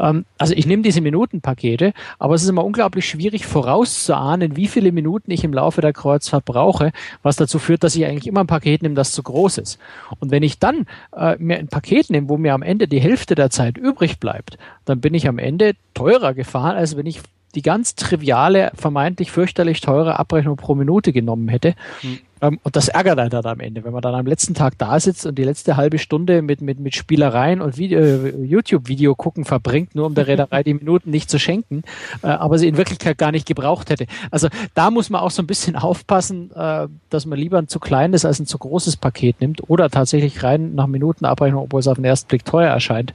Ähm, 0.00 0.24
also 0.38 0.54
ich 0.54 0.66
nehme 0.66 0.82
diese 0.82 1.02
Minutenpakete, 1.02 1.92
aber 2.18 2.34
es 2.34 2.42
ist 2.42 2.48
immer 2.48 2.64
unglaublich 2.64 3.06
schwierig 3.06 3.44
vorauszuahnen, 3.44 4.56
wie 4.56 4.66
viele 4.66 4.90
Minuten 4.90 5.30
ich 5.30 5.44
im 5.44 5.52
Laufe 5.52 5.82
der 5.82 5.92
Kreuzfahrt 5.92 6.46
brauche, 6.46 6.92
was 7.22 7.36
dazu 7.36 7.58
führt, 7.58 7.84
dass 7.84 7.94
ich 7.94 8.06
eigentlich 8.06 8.26
immer 8.26 8.40
ein 8.40 8.46
Paket 8.46 8.82
nehme, 8.82 8.94
das 8.94 9.12
zu 9.12 9.22
groß 9.22 9.58
ist. 9.58 9.78
Und 10.18 10.30
wenn 10.30 10.42
ich 10.42 10.58
dann 10.58 10.86
äh, 11.14 11.36
mir 11.38 11.58
ein 11.58 11.68
Paket 11.68 12.08
nehme, 12.08 12.30
wo 12.30 12.38
mir 12.38 12.54
am 12.54 12.62
Ende 12.62 12.88
die 12.88 13.00
Hälfte 13.00 13.34
der 13.34 13.50
Zeit 13.50 13.76
übrig 13.76 14.18
bleibt, 14.18 14.56
dann 14.86 15.02
bin 15.02 15.12
ich 15.12 15.28
am 15.28 15.38
Ende 15.38 15.74
teurer 15.92 16.32
gefahren, 16.32 16.76
als 16.76 16.96
wenn 16.96 17.06
ich 17.06 17.20
die 17.54 17.62
ganz 17.62 17.94
triviale, 17.94 18.72
vermeintlich 18.74 19.30
fürchterlich 19.30 19.80
teure 19.80 20.18
Abrechnung 20.18 20.56
pro 20.56 20.74
Minute 20.74 21.12
genommen 21.12 21.48
hätte. 21.48 21.74
Mhm. 22.02 22.18
Ähm, 22.44 22.60
und 22.62 22.76
das 22.76 22.88
ärgert 22.88 23.18
einen 23.18 23.30
dann 23.30 23.44
am 23.44 23.60
Ende, 23.60 23.84
wenn 23.84 23.92
man 23.92 24.02
dann 24.02 24.14
am 24.14 24.26
letzten 24.26 24.54
Tag 24.54 24.76
da 24.78 24.98
sitzt 25.00 25.26
und 25.26 25.36
die 25.36 25.44
letzte 25.44 25.76
halbe 25.76 25.98
Stunde 25.98 26.42
mit, 26.42 26.60
mit, 26.60 26.78
mit 26.78 26.94
Spielereien 26.94 27.60
und 27.60 27.78
äh, 27.78 28.30
YouTube-Video 28.44 29.14
gucken 29.14 29.44
verbringt, 29.44 29.94
nur 29.94 30.06
um 30.06 30.14
der 30.14 30.26
Reederei 30.26 30.62
die 30.62 30.74
Minuten 30.74 31.10
nicht 31.10 31.30
zu 31.30 31.38
schenken, 31.38 31.82
äh, 32.22 32.28
aber 32.28 32.58
sie 32.58 32.68
in 32.68 32.76
Wirklichkeit 32.76 33.18
gar 33.18 33.32
nicht 33.32 33.46
gebraucht 33.46 33.90
hätte. 33.90 34.06
Also 34.30 34.48
da 34.74 34.90
muss 34.90 35.10
man 35.10 35.20
auch 35.20 35.30
so 35.30 35.42
ein 35.42 35.46
bisschen 35.46 35.76
aufpassen, 35.76 36.50
äh, 36.54 36.88
dass 37.10 37.26
man 37.26 37.38
lieber 37.38 37.58
ein 37.58 37.68
zu 37.68 37.80
kleines 37.80 38.24
als 38.24 38.40
ein 38.40 38.46
zu 38.46 38.58
großes 38.58 38.96
Paket 38.96 39.40
nimmt 39.40 39.68
oder 39.68 39.88
tatsächlich 39.90 40.42
rein 40.42 40.74
nach 40.74 40.86
Minutenabrechnung, 40.86 41.62
obwohl 41.62 41.80
es 41.80 41.88
auf 41.88 41.96
den 41.96 42.04
ersten 42.04 42.28
Blick 42.28 42.44
teuer 42.44 42.70
erscheint, 42.70 43.14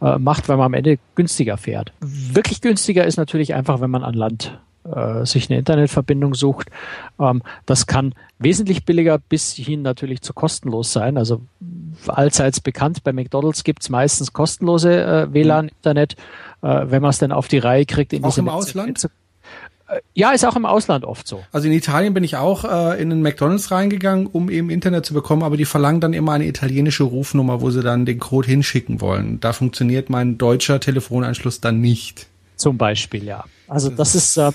äh, 0.00 0.18
macht, 0.18 0.48
weil 0.48 0.56
man 0.56 0.66
am 0.66 0.74
Ende 0.74 0.98
günstiger 1.14 1.56
fährt. 1.56 1.92
Wirklich 2.00 2.60
günstiger 2.60 3.04
ist 3.04 3.16
natürlich 3.16 3.54
einfach, 3.54 3.80
wenn 3.80 3.90
man 3.90 4.04
an 4.04 4.14
Land 4.14 4.58
äh, 4.84 5.26
sich 5.26 5.50
eine 5.50 5.58
Internetverbindung 5.58 6.34
sucht. 6.34 6.68
Ähm, 7.18 7.42
das 7.66 7.86
kann 7.86 8.14
wesentlich 8.38 8.84
billiger 8.84 9.18
bis 9.18 9.52
hin 9.52 9.82
natürlich 9.82 10.22
zu 10.22 10.32
kostenlos 10.32 10.92
sein. 10.92 11.18
Also 11.18 11.42
allseits 12.06 12.60
bekannt, 12.60 13.02
bei 13.02 13.12
McDonalds 13.12 13.64
gibt's 13.64 13.88
meistens 13.88 14.32
kostenlose 14.32 15.02
äh, 15.04 15.32
WLAN-Internet. 15.32 16.14
Äh, 16.62 16.86
wenn 16.86 17.02
man 17.02 17.10
es 17.10 17.18
dann 17.18 17.32
auf 17.32 17.48
die 17.48 17.58
Reihe 17.58 17.86
kriegt, 17.86 18.12
in 18.12 18.24
Auch 18.24 18.38
im 18.38 18.48
Ausland? 18.48 18.88
Netze 18.88 19.10
ja, 20.14 20.32
ist 20.32 20.44
auch 20.44 20.56
im 20.56 20.66
Ausland 20.66 21.04
oft 21.04 21.26
so. 21.26 21.42
Also 21.52 21.66
in 21.66 21.72
Italien 21.72 22.14
bin 22.14 22.24
ich 22.24 22.36
auch 22.36 22.64
äh, 22.64 23.00
in 23.00 23.10
den 23.10 23.22
McDonalds 23.22 23.70
reingegangen, 23.70 24.26
um 24.26 24.50
eben 24.50 24.70
Internet 24.70 25.06
zu 25.06 25.14
bekommen, 25.14 25.42
aber 25.42 25.56
die 25.56 25.64
verlangen 25.64 26.00
dann 26.00 26.12
immer 26.12 26.32
eine 26.32 26.46
italienische 26.46 27.04
Rufnummer, 27.04 27.60
wo 27.60 27.70
sie 27.70 27.82
dann 27.82 28.04
den 28.04 28.18
Code 28.18 28.48
hinschicken 28.48 29.00
wollen. 29.00 29.40
Da 29.40 29.52
funktioniert 29.52 30.10
mein 30.10 30.36
deutscher 30.38 30.80
Telefonanschluss 30.80 31.60
dann 31.60 31.80
nicht. 31.80 32.26
Zum 32.56 32.76
Beispiel, 32.76 33.24
ja. 33.24 33.44
Also 33.68 33.88
das 33.88 34.14
ist, 34.14 34.36
äh, 34.36 34.50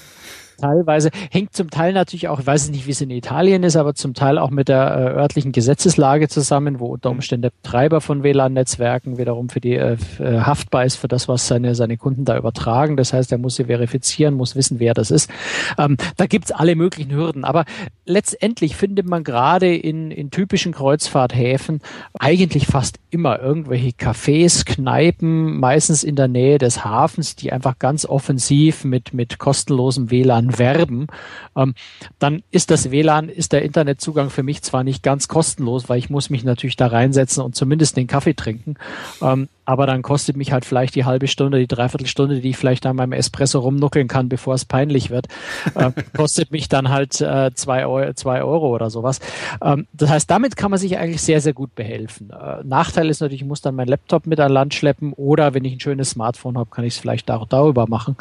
teilweise, 0.57 1.10
hängt 1.31 1.55
zum 1.55 1.69
Teil 1.69 1.93
natürlich 1.93 2.27
auch, 2.27 2.39
ich 2.39 2.48
weiß 2.48 2.69
nicht, 2.69 2.88
wie 2.88 2.91
es 2.91 3.01
in 3.01 3.10
Italien 3.10 3.63
ist, 3.63 3.75
aber 3.75 3.95
zum 3.95 4.13
Teil 4.13 4.38
auch 4.38 4.50
mit 4.50 4.69
der 4.69 4.95
äh, 4.95 5.19
örtlichen 5.19 5.51
Gesetzeslage 5.51 6.29
zusammen, 6.29 6.79
wo 6.79 6.88
unter 6.88 7.10
Umständen 7.10 7.43
der 7.43 7.51
Betreiber 7.62 8.01
von 8.01 8.24
WLAN-Netzwerken 8.24 9.17
wiederum 9.17 9.50
für 9.50 9.60
die 9.60 9.75
äh, 9.75 9.98
äh, 10.19 10.39
haftbar 10.39 10.86
ist 10.86 10.95
für 10.95 11.07
das, 11.07 11.27
was 11.27 11.48
seine, 11.48 11.75
seine 11.75 11.98
Kunden 11.98 12.25
da 12.25 12.38
übertragen. 12.38 12.98
Das 12.98 13.13
heißt, 13.13 13.31
er 13.31 13.38
muss 13.38 13.55
sie 13.55 13.65
verifizieren, 13.65 14.33
muss 14.33 14.55
wissen, 14.55 14.79
wer 14.79 14.93
das 14.93 15.12
ist. 15.12 15.29
Ähm, 15.77 15.98
da 16.17 16.25
gibt's 16.25 16.51
alle 16.51 16.75
möglichen 16.75 17.12
Hürden. 17.12 17.45
Aber 17.45 17.65
letztendlich 18.05 18.75
findet 18.75 19.07
man 19.07 19.24
gerade 19.24 19.75
in, 19.75 20.12
in 20.12 20.31
typischen 20.31 20.74
Kreuzfahrthäfen 20.74 21.81
eigentlich 22.19 22.67
fast 22.67 23.00
immer 23.10 23.39
irgendwelche 23.39 23.89
Cafés, 23.89 24.65
Kneipen, 24.65 25.60
meistens 25.60 26.03
in 26.03 26.15
der 26.15 26.27
Nähe 26.27 26.57
des 26.57 26.83
Hafens, 26.83 27.36
die 27.36 27.51
einfach 27.51 27.79
ganz 27.79 28.05
offensiv 28.05 28.83
mit, 28.83 29.13
mit 29.13 29.39
kostenlosem 29.39 30.12
WLAN 30.12 30.43
werben. 30.58 31.08
Ähm, 31.56 31.74
dann 32.20 32.44
ist 32.52 32.72
das 32.72 32.92
WLAN, 32.92 33.30
ist 33.30 33.54
der 33.54 33.64
Internetzugang 33.64 34.30
für 34.30 34.44
mich 34.44 34.62
zwar 34.62 34.84
nicht 34.84 35.04
ganz 35.04 35.28
kostenlos, 35.28 35.90
weil 35.90 36.00
ich 36.00 36.10
muss 36.10 36.30
mich 36.30 36.44
natürlich 36.44 36.76
da 36.76 36.88
reinsetzen 36.88 37.44
und 37.44 37.56
zumindest 37.56 37.98
den 37.98 38.08
Kaffee 38.08 38.34
trinken. 38.34 38.76
Ähm, 39.22 39.48
aber 39.66 39.86
dann 39.86 40.02
kostet 40.02 40.36
mich 40.36 40.52
halt 40.52 40.66
vielleicht 40.66 40.96
die 40.96 41.06
halbe 41.06 41.28
Stunde, 41.28 41.60
die 41.60 41.68
Dreiviertelstunde, 41.68 42.42
die 42.42 42.50
ich 42.50 42.58
vielleicht 42.58 42.86
an 42.86 42.96
meinem 42.96 43.14
Espresso 43.14 43.60
rumnuckeln 43.60 44.08
kann, 44.08 44.28
bevor 44.28 44.56
es 44.56 44.66
peinlich 44.66 45.10
wird, 45.10 45.28
äh, 45.76 45.92
kostet 46.16 46.52
mich 46.52 46.68
dann 46.68 46.90
halt 46.90 47.22
äh, 47.22 47.52
zwei, 47.54 47.86
Euro, 47.86 48.14
zwei 48.14 48.44
Euro 48.44 48.74
oder 48.76 48.90
sowas. 48.90 49.20
Ähm, 49.62 49.88
das 49.94 50.10
heißt, 50.10 50.30
damit 50.30 50.58
kann 50.58 50.72
man 50.72 50.80
sich 50.80 50.98
eigentlich 50.98 51.22
sehr, 51.22 51.40
sehr 51.40 51.54
gut 51.54 51.76
behelfen. 51.76 52.30
Äh, 52.32 52.64
Nachteil 52.64 53.10
ist 53.10 53.22
natürlich, 53.22 53.42
ich 53.42 53.48
muss 53.48 53.62
dann 53.62 53.76
meinen 53.76 53.88
Laptop 53.88 54.28
mit 54.28 54.40
an 54.40 54.52
Land 54.52 54.74
schleppen 54.74 55.14
oder 55.14 55.54
wenn 55.54 55.64
ich 55.66 55.74
ein 55.74 55.80
schönes 55.80 56.12
Smartphone 56.12 56.58
habe, 56.58 56.70
kann 56.70 56.84
ich 56.84 56.96
es 56.96 57.00
vielleicht 57.00 57.32
auch 57.32 57.48
darüber 57.48 57.88
machen. 57.88 58.18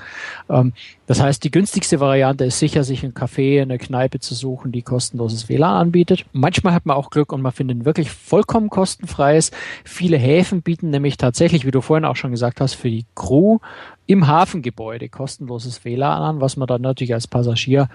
Ähm, 0.48 0.72
das 1.06 1.20
heißt, 1.20 1.42
die 1.42 1.50
günstigste 1.50 2.00
Variante 2.00 2.11
ist 2.40 2.58
sicher, 2.58 2.84
sich 2.84 3.04
ein 3.04 3.14
Café, 3.14 3.62
eine 3.62 3.78
Kneipe 3.78 4.20
zu 4.20 4.34
suchen, 4.34 4.72
die 4.72 4.82
kostenloses 4.82 5.48
WLAN 5.48 5.76
anbietet. 5.76 6.24
Manchmal 6.32 6.74
hat 6.74 6.86
man 6.86 6.96
auch 6.96 7.10
Glück 7.10 7.32
und 7.32 7.42
man 7.42 7.52
findet 7.52 7.84
wirklich 7.84 8.10
vollkommen 8.10 8.70
kostenfreies. 8.70 9.50
Viele 9.84 10.16
Häfen 10.16 10.62
bieten 10.62 10.90
nämlich 10.90 11.16
tatsächlich, 11.16 11.66
wie 11.66 11.70
du 11.70 11.80
vorhin 11.80 12.04
auch 12.04 12.16
schon 12.16 12.30
gesagt 12.30 12.60
hast, 12.60 12.74
für 12.74 12.90
die 12.90 13.06
Crew 13.14 13.58
im 14.06 14.26
Hafengebäude 14.26 15.08
kostenloses 15.08 15.84
WLAN 15.84 16.22
an, 16.22 16.40
was 16.40 16.56
man 16.56 16.66
dann 16.66 16.82
natürlich 16.82 17.14
als 17.14 17.26
Passagier 17.26 17.88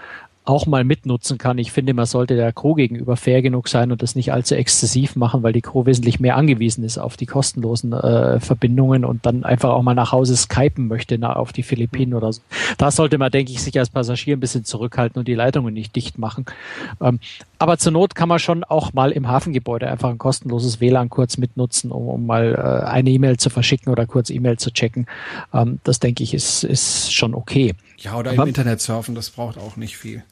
auch 0.48 0.66
mal 0.66 0.82
mitnutzen 0.82 1.36
kann. 1.36 1.58
Ich 1.58 1.72
finde, 1.72 1.92
man 1.92 2.06
sollte 2.06 2.34
der 2.34 2.52
Crew 2.52 2.74
gegenüber 2.74 3.16
fair 3.16 3.42
genug 3.42 3.68
sein 3.68 3.92
und 3.92 4.02
das 4.02 4.14
nicht 4.14 4.32
allzu 4.32 4.54
exzessiv 4.54 5.14
machen, 5.14 5.42
weil 5.42 5.52
die 5.52 5.60
Crew 5.60 5.84
wesentlich 5.84 6.20
mehr 6.20 6.36
angewiesen 6.36 6.84
ist 6.84 6.96
auf 6.96 7.18
die 7.18 7.26
kostenlosen 7.26 7.92
äh, 7.92 8.40
Verbindungen 8.40 9.04
und 9.04 9.26
dann 9.26 9.44
einfach 9.44 9.70
auch 9.70 9.82
mal 9.82 9.94
nach 9.94 10.12
Hause 10.12 10.36
skypen 10.36 10.88
möchte 10.88 11.18
na, 11.18 11.36
auf 11.36 11.52
die 11.52 11.62
Philippinen 11.62 12.14
oder 12.14 12.32
so. 12.32 12.40
Da 12.78 12.90
sollte 12.90 13.18
man, 13.18 13.30
denke 13.30 13.52
ich, 13.52 13.62
sich 13.62 13.78
als 13.78 13.90
Passagier 13.90 14.36
ein 14.36 14.40
bisschen 14.40 14.64
zurückhalten 14.64 15.18
und 15.18 15.28
die 15.28 15.34
Leitungen 15.34 15.74
nicht 15.74 15.94
dicht 15.94 16.16
machen. 16.16 16.46
Ähm, 17.02 17.20
aber 17.58 17.76
zur 17.76 17.92
Not 17.92 18.14
kann 18.14 18.30
man 18.30 18.38
schon 18.38 18.64
auch 18.64 18.94
mal 18.94 19.10
im 19.12 19.28
Hafengebäude 19.28 19.90
einfach 19.90 20.08
ein 20.08 20.18
kostenloses 20.18 20.80
WLAN 20.80 21.10
kurz 21.10 21.36
mitnutzen, 21.36 21.90
um, 21.90 22.08
um 22.08 22.24
mal 22.24 22.54
äh, 22.54 22.88
eine 22.88 23.10
E-Mail 23.10 23.36
zu 23.36 23.50
verschicken 23.50 23.92
oder 23.92 24.06
kurz 24.06 24.30
E-Mail 24.30 24.56
zu 24.58 24.72
checken. 24.72 25.06
Ähm, 25.52 25.78
das 25.84 26.00
denke 26.00 26.22
ich 26.22 26.32
ist, 26.32 26.64
ist 26.64 27.12
schon 27.12 27.34
okay. 27.34 27.74
Ja, 27.98 28.16
oder 28.16 28.30
aber, 28.30 28.44
im 28.44 28.48
Internet 28.48 28.80
surfen, 28.80 29.14
das 29.14 29.28
braucht 29.28 29.58
auch 29.58 29.76
nicht 29.76 29.98
viel 29.98 30.22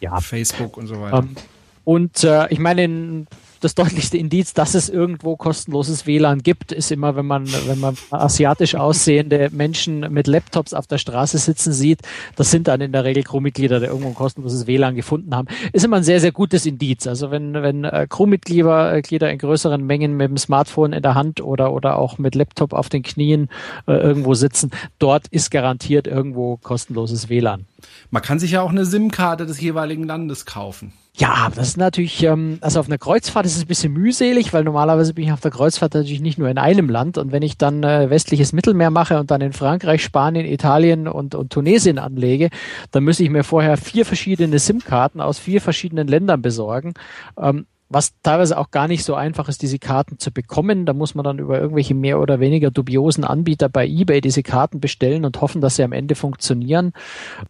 ja. 0.00 0.20
Facebook 0.20 0.76
und 0.76 0.86
so 0.86 1.00
weiter. 1.00 1.18
Um, 1.18 1.24
ähm, 1.24 1.36
und 1.84 2.24
äh, 2.24 2.48
ich 2.48 2.58
meine, 2.58 3.26
das 3.64 3.74
deutlichste 3.74 4.18
Indiz, 4.18 4.52
dass 4.52 4.74
es 4.74 4.90
irgendwo 4.90 5.36
kostenloses 5.36 6.06
WLAN 6.06 6.42
gibt, 6.42 6.70
ist 6.70 6.92
immer, 6.92 7.16
wenn 7.16 7.24
man, 7.24 7.46
wenn 7.66 7.80
man 7.80 7.96
asiatisch 8.10 8.74
aussehende 8.74 9.48
Menschen 9.52 10.12
mit 10.12 10.26
Laptops 10.26 10.74
auf 10.74 10.86
der 10.86 10.98
Straße 10.98 11.38
sitzen 11.38 11.72
sieht. 11.72 12.00
Das 12.36 12.50
sind 12.50 12.68
dann 12.68 12.82
in 12.82 12.92
der 12.92 13.04
Regel 13.04 13.22
Crewmitglieder, 13.22 13.80
die 13.80 13.86
irgendwo 13.86 14.08
ein 14.08 14.14
kostenloses 14.14 14.66
WLAN 14.66 14.94
gefunden 14.94 15.34
haben. 15.34 15.48
Ist 15.72 15.84
immer 15.84 15.96
ein 15.96 16.04
sehr, 16.04 16.20
sehr 16.20 16.32
gutes 16.32 16.66
Indiz. 16.66 17.06
Also 17.06 17.30
wenn, 17.30 17.54
wenn 17.54 17.84
äh, 17.84 18.06
Crewmitglieder 18.08 19.30
in 19.30 19.38
größeren 19.38 19.84
Mengen 19.84 20.16
mit 20.16 20.28
dem 20.28 20.36
Smartphone 20.36 20.92
in 20.92 21.02
der 21.02 21.14
Hand 21.14 21.40
oder, 21.40 21.72
oder 21.72 21.96
auch 21.96 22.18
mit 22.18 22.34
Laptop 22.34 22.74
auf 22.74 22.90
den 22.90 23.02
Knien 23.02 23.48
äh, 23.86 23.92
irgendwo 23.92 24.34
sitzen, 24.34 24.72
dort 24.98 25.26
ist 25.28 25.50
garantiert 25.50 26.06
irgendwo 26.06 26.58
kostenloses 26.58 27.30
WLAN. 27.30 27.64
Man 28.10 28.22
kann 28.22 28.38
sich 28.38 28.52
ja 28.52 28.60
auch 28.60 28.70
eine 28.70 28.84
SIM-Karte 28.84 29.46
des 29.46 29.58
jeweiligen 29.60 30.04
Landes 30.04 30.44
kaufen. 30.44 30.92
Ja, 31.16 31.48
das 31.54 31.68
ist 31.68 31.76
natürlich, 31.76 32.24
ähm, 32.24 32.58
also 32.60 32.80
auf 32.80 32.88
einer 32.88 32.98
Kreuzfahrt 32.98 33.46
ist 33.46 33.56
es 33.56 33.62
ein 33.62 33.68
bisschen 33.68 33.92
mühselig, 33.92 34.52
weil 34.52 34.64
normalerweise 34.64 35.14
bin 35.14 35.24
ich 35.24 35.32
auf 35.32 35.40
der 35.40 35.52
Kreuzfahrt 35.52 35.94
natürlich 35.94 36.20
nicht 36.20 36.38
nur 36.38 36.48
in 36.48 36.58
einem 36.58 36.88
Land 36.88 37.18
und 37.18 37.30
wenn 37.30 37.42
ich 37.42 37.56
dann 37.56 37.84
äh, 37.84 38.10
westliches 38.10 38.52
Mittelmeer 38.52 38.90
mache 38.90 39.20
und 39.20 39.30
dann 39.30 39.40
in 39.40 39.52
Frankreich, 39.52 40.02
Spanien, 40.02 40.44
Italien 40.44 41.06
und, 41.06 41.36
und 41.36 41.52
Tunesien 41.52 42.00
anlege, 42.00 42.50
dann 42.90 43.04
müsste 43.04 43.22
ich 43.22 43.30
mir 43.30 43.44
vorher 43.44 43.76
vier 43.76 44.04
verschiedene 44.04 44.58
SIM-Karten 44.58 45.20
aus 45.20 45.38
vier 45.38 45.60
verschiedenen 45.60 46.08
Ländern 46.08 46.42
besorgen. 46.42 46.94
Ähm, 47.40 47.66
was 47.88 48.12
teilweise 48.22 48.58
auch 48.58 48.70
gar 48.70 48.88
nicht 48.88 49.04
so 49.04 49.14
einfach 49.14 49.48
ist, 49.48 49.62
diese 49.62 49.78
Karten 49.78 50.18
zu 50.18 50.32
bekommen. 50.32 50.86
Da 50.86 50.92
muss 50.92 51.14
man 51.14 51.24
dann 51.24 51.38
über 51.38 51.60
irgendwelche 51.60 51.94
mehr 51.94 52.18
oder 52.20 52.40
weniger 52.40 52.70
dubiosen 52.70 53.24
Anbieter 53.24 53.68
bei 53.68 53.86
eBay 53.86 54.20
diese 54.20 54.42
Karten 54.42 54.80
bestellen 54.80 55.24
und 55.24 55.40
hoffen, 55.40 55.60
dass 55.60 55.76
sie 55.76 55.84
am 55.84 55.92
Ende 55.92 56.14
funktionieren. 56.14 56.92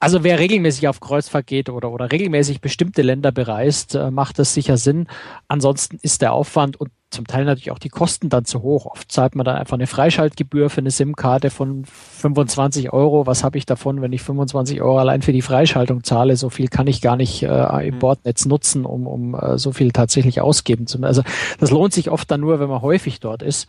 Also 0.00 0.24
wer 0.24 0.38
regelmäßig 0.38 0.88
auf 0.88 1.00
Kreuzfahrt 1.00 1.46
geht 1.46 1.68
oder, 1.68 1.90
oder 1.90 2.10
regelmäßig 2.10 2.60
bestimmte 2.60 3.02
Länder 3.02 3.32
bereist, 3.32 3.94
äh, 3.94 4.10
macht 4.10 4.38
das 4.38 4.54
sicher 4.54 4.76
Sinn. 4.76 5.06
Ansonsten 5.48 5.98
ist 6.02 6.20
der 6.20 6.32
Aufwand 6.32 6.78
und 6.78 6.90
zum 7.14 7.26
Teil 7.26 7.44
natürlich 7.44 7.70
auch 7.70 7.78
die 7.78 7.88
Kosten 7.88 8.28
dann 8.28 8.44
zu 8.44 8.62
hoch. 8.62 8.86
Oft 8.86 9.10
zahlt 9.10 9.36
man 9.36 9.44
dann 9.44 9.56
einfach 9.56 9.74
eine 9.74 9.86
Freischaltgebühr 9.86 10.70
für 10.70 10.80
eine 10.80 10.90
SIM-Karte 10.90 11.50
von 11.50 11.84
25 11.84 12.92
Euro. 12.92 13.26
Was 13.26 13.44
habe 13.44 13.56
ich 13.58 13.66
davon, 13.66 14.02
wenn 14.02 14.12
ich 14.12 14.22
25 14.22 14.82
Euro 14.82 14.98
allein 14.98 15.22
für 15.22 15.32
die 15.32 15.42
Freischaltung 15.42 16.02
zahle? 16.02 16.36
So 16.36 16.50
viel 16.50 16.68
kann 16.68 16.86
ich 16.86 17.00
gar 17.00 17.16
nicht 17.16 17.42
äh, 17.42 17.86
im 17.86 17.94
mhm. 17.94 17.98
Bordnetz 18.00 18.44
nutzen, 18.46 18.84
um, 18.84 19.06
um 19.06 19.34
äh, 19.34 19.58
so 19.58 19.72
viel 19.72 19.92
tatsächlich 19.92 20.40
ausgeben 20.40 20.86
zu 20.86 20.98
müssen. 20.98 21.04
Also 21.04 21.22
das 21.60 21.70
lohnt 21.70 21.92
sich 21.92 22.10
oft 22.10 22.30
dann 22.30 22.40
nur, 22.40 22.60
wenn 22.60 22.68
man 22.68 22.82
häufig 22.82 23.20
dort 23.20 23.42
ist. 23.42 23.68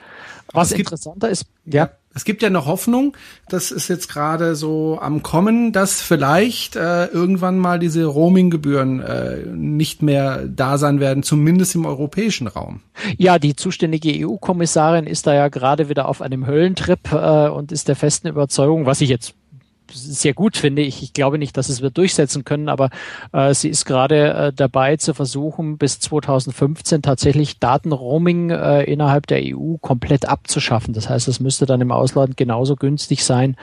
Was 0.52 0.72
interessanter 0.72 1.30
ist, 1.30 1.46
ja. 1.66 1.90
Es 2.16 2.24
gibt 2.24 2.42
ja 2.42 2.50
noch 2.50 2.66
Hoffnung, 2.66 3.16
das 3.50 3.72
ist 3.72 3.90
jetzt 3.90 4.08
gerade 4.08 4.56
so 4.56 4.98
am 5.02 5.22
Kommen, 5.22 5.74
dass 5.74 6.02
vielleicht 6.02 6.78
äh, 6.78 7.08
irgendwann 7.08 7.60
mal 7.60 7.78
diese 7.78 8.06
Roaming-Gebühren 8.06 9.02
äh, 9.02 9.46
nicht 9.54 10.02
mehr 10.02 10.48
da 10.48 10.78
sein 10.78 11.02
werden, 11.02 11.24
zumindest 11.24 11.76
im 11.76 11.86
europäischen 11.86 12.48
Raum. 12.48 12.80
Ja, 13.18 13.38
die 13.38 13.58
zuständige 13.58 14.26
EU-Kommissarin 14.26 15.08
ist 15.08 15.28
da 15.28 15.34
ja 15.34 15.50
gerade 15.50 15.90
wieder 15.90 16.08
auf 16.08 16.22
einem 16.22 16.48
Höllentrip 16.48 17.12
äh, 17.12 17.50
und 17.50 17.74
ist 17.74 17.90
der 17.90 17.98
festen 17.98 18.30
Überzeugung, 18.30 18.86
was 18.86 19.02
ich 19.02 19.10
jetzt 19.10 19.36
sehr 19.92 20.34
gut 20.34 20.58
finde. 20.58 20.82
Ich, 20.82 21.04
ich 21.04 21.14
glaube 21.14 21.38
nicht, 21.38 21.58
dass 21.58 21.70
es 21.70 21.82
wir 21.82 21.90
durchsetzen 21.90 22.44
können, 22.44 22.70
aber 22.70 22.90
äh, 23.32 23.54
sie 23.54 23.70
ist 23.70 23.86
gerade 23.86 24.34
äh, 24.34 24.54
dabei 24.54 24.98
zu 24.98 25.14
versuchen, 25.14 25.78
bis 25.78 26.00
2015 26.00 27.02
tatsächlich 27.02 27.60
Datenroaming 27.60 28.50
äh, 28.50 28.84
innerhalb 28.84 29.28
der 29.28 29.42
EU 29.44 29.78
komplett 29.78 30.28
abzuschaffen. 30.28 30.94
Das 30.94 31.10
heißt, 31.10 31.28
es 31.28 31.40
müsste 31.40 31.66
dann 31.66 31.82
im 31.82 31.92
Ausland 31.92 32.38
genauso 32.38 32.76
günstig 32.76 33.24
sein 33.24 33.56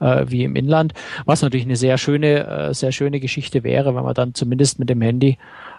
äh, 0.00 0.24
wie 0.28 0.44
im 0.44 0.56
Inland, 0.56 0.94
was 1.24 1.42
natürlich 1.42 1.66
eine 1.66 1.76
sehr 1.76 1.98
schöne, 1.98 2.46
äh, 2.46 2.74
sehr 2.74 2.92
schöne 2.92 3.20
Geschichte 3.20 3.64
wäre, 3.64 3.94
wenn 3.94 4.04
man 4.04 4.14
dann 4.14 4.34
zumindest 4.34 4.78
mit 4.78 4.88
dem 4.88 5.00
Handy, 5.00 5.38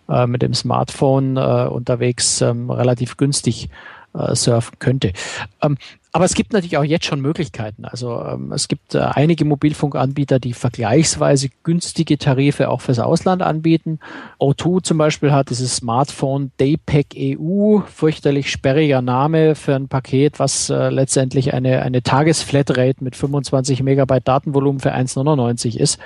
äh, 0.09 0.27
mit 0.27 0.41
dem 0.41 0.53
Smartphone 0.53 1.37
äh, 1.37 1.67
unterwegs 1.67 2.41
ähm, 2.41 2.69
relativ 2.69 3.17
günstig 3.17 3.69
äh, 4.13 4.35
surfen 4.35 4.79
könnte. 4.79 5.13
Ähm, 5.61 5.77
aber 6.13 6.25
es 6.25 6.33
gibt 6.33 6.53
natürlich 6.53 6.77
auch 6.77 6.83
jetzt 6.83 7.05
schon 7.05 7.19
Möglichkeiten. 7.19 7.85
Also 7.85 8.23
ähm, 8.23 8.51
es 8.51 8.67
gibt 8.67 8.95
äh, 8.95 8.99
einige 8.99 9.43
Mobilfunkanbieter, 9.45 10.39
die 10.39 10.53
vergleichsweise 10.53 11.49
günstige 11.63 12.17
Tarife 12.17 12.69
auch 12.69 12.81
fürs 12.81 12.99
Ausland 12.99 13.41
anbieten. 13.41 13.99
O2 14.39 14.83
zum 14.83 14.97
Beispiel 14.97 15.31
hat 15.31 15.49
dieses 15.49 15.75
Smartphone 15.75 16.51
Daypack 16.57 17.07
EU, 17.15 17.79
fürchterlich 17.85 18.49
sperriger 18.49 19.01
Name 19.01 19.55
für 19.55 19.75
ein 19.75 19.89
Paket, 19.89 20.39
was 20.39 20.69
äh, 20.69 20.89
letztendlich 20.89 21.53
eine, 21.53 21.81
eine 21.81 22.01
Tagesflatrate 22.01 23.03
mit 23.03 23.15
25 23.15 23.83
Megabyte 23.83 24.27
Datenvolumen 24.27 24.79
für 24.79 24.93
1,99 24.93 25.77
ist, 25.77 25.97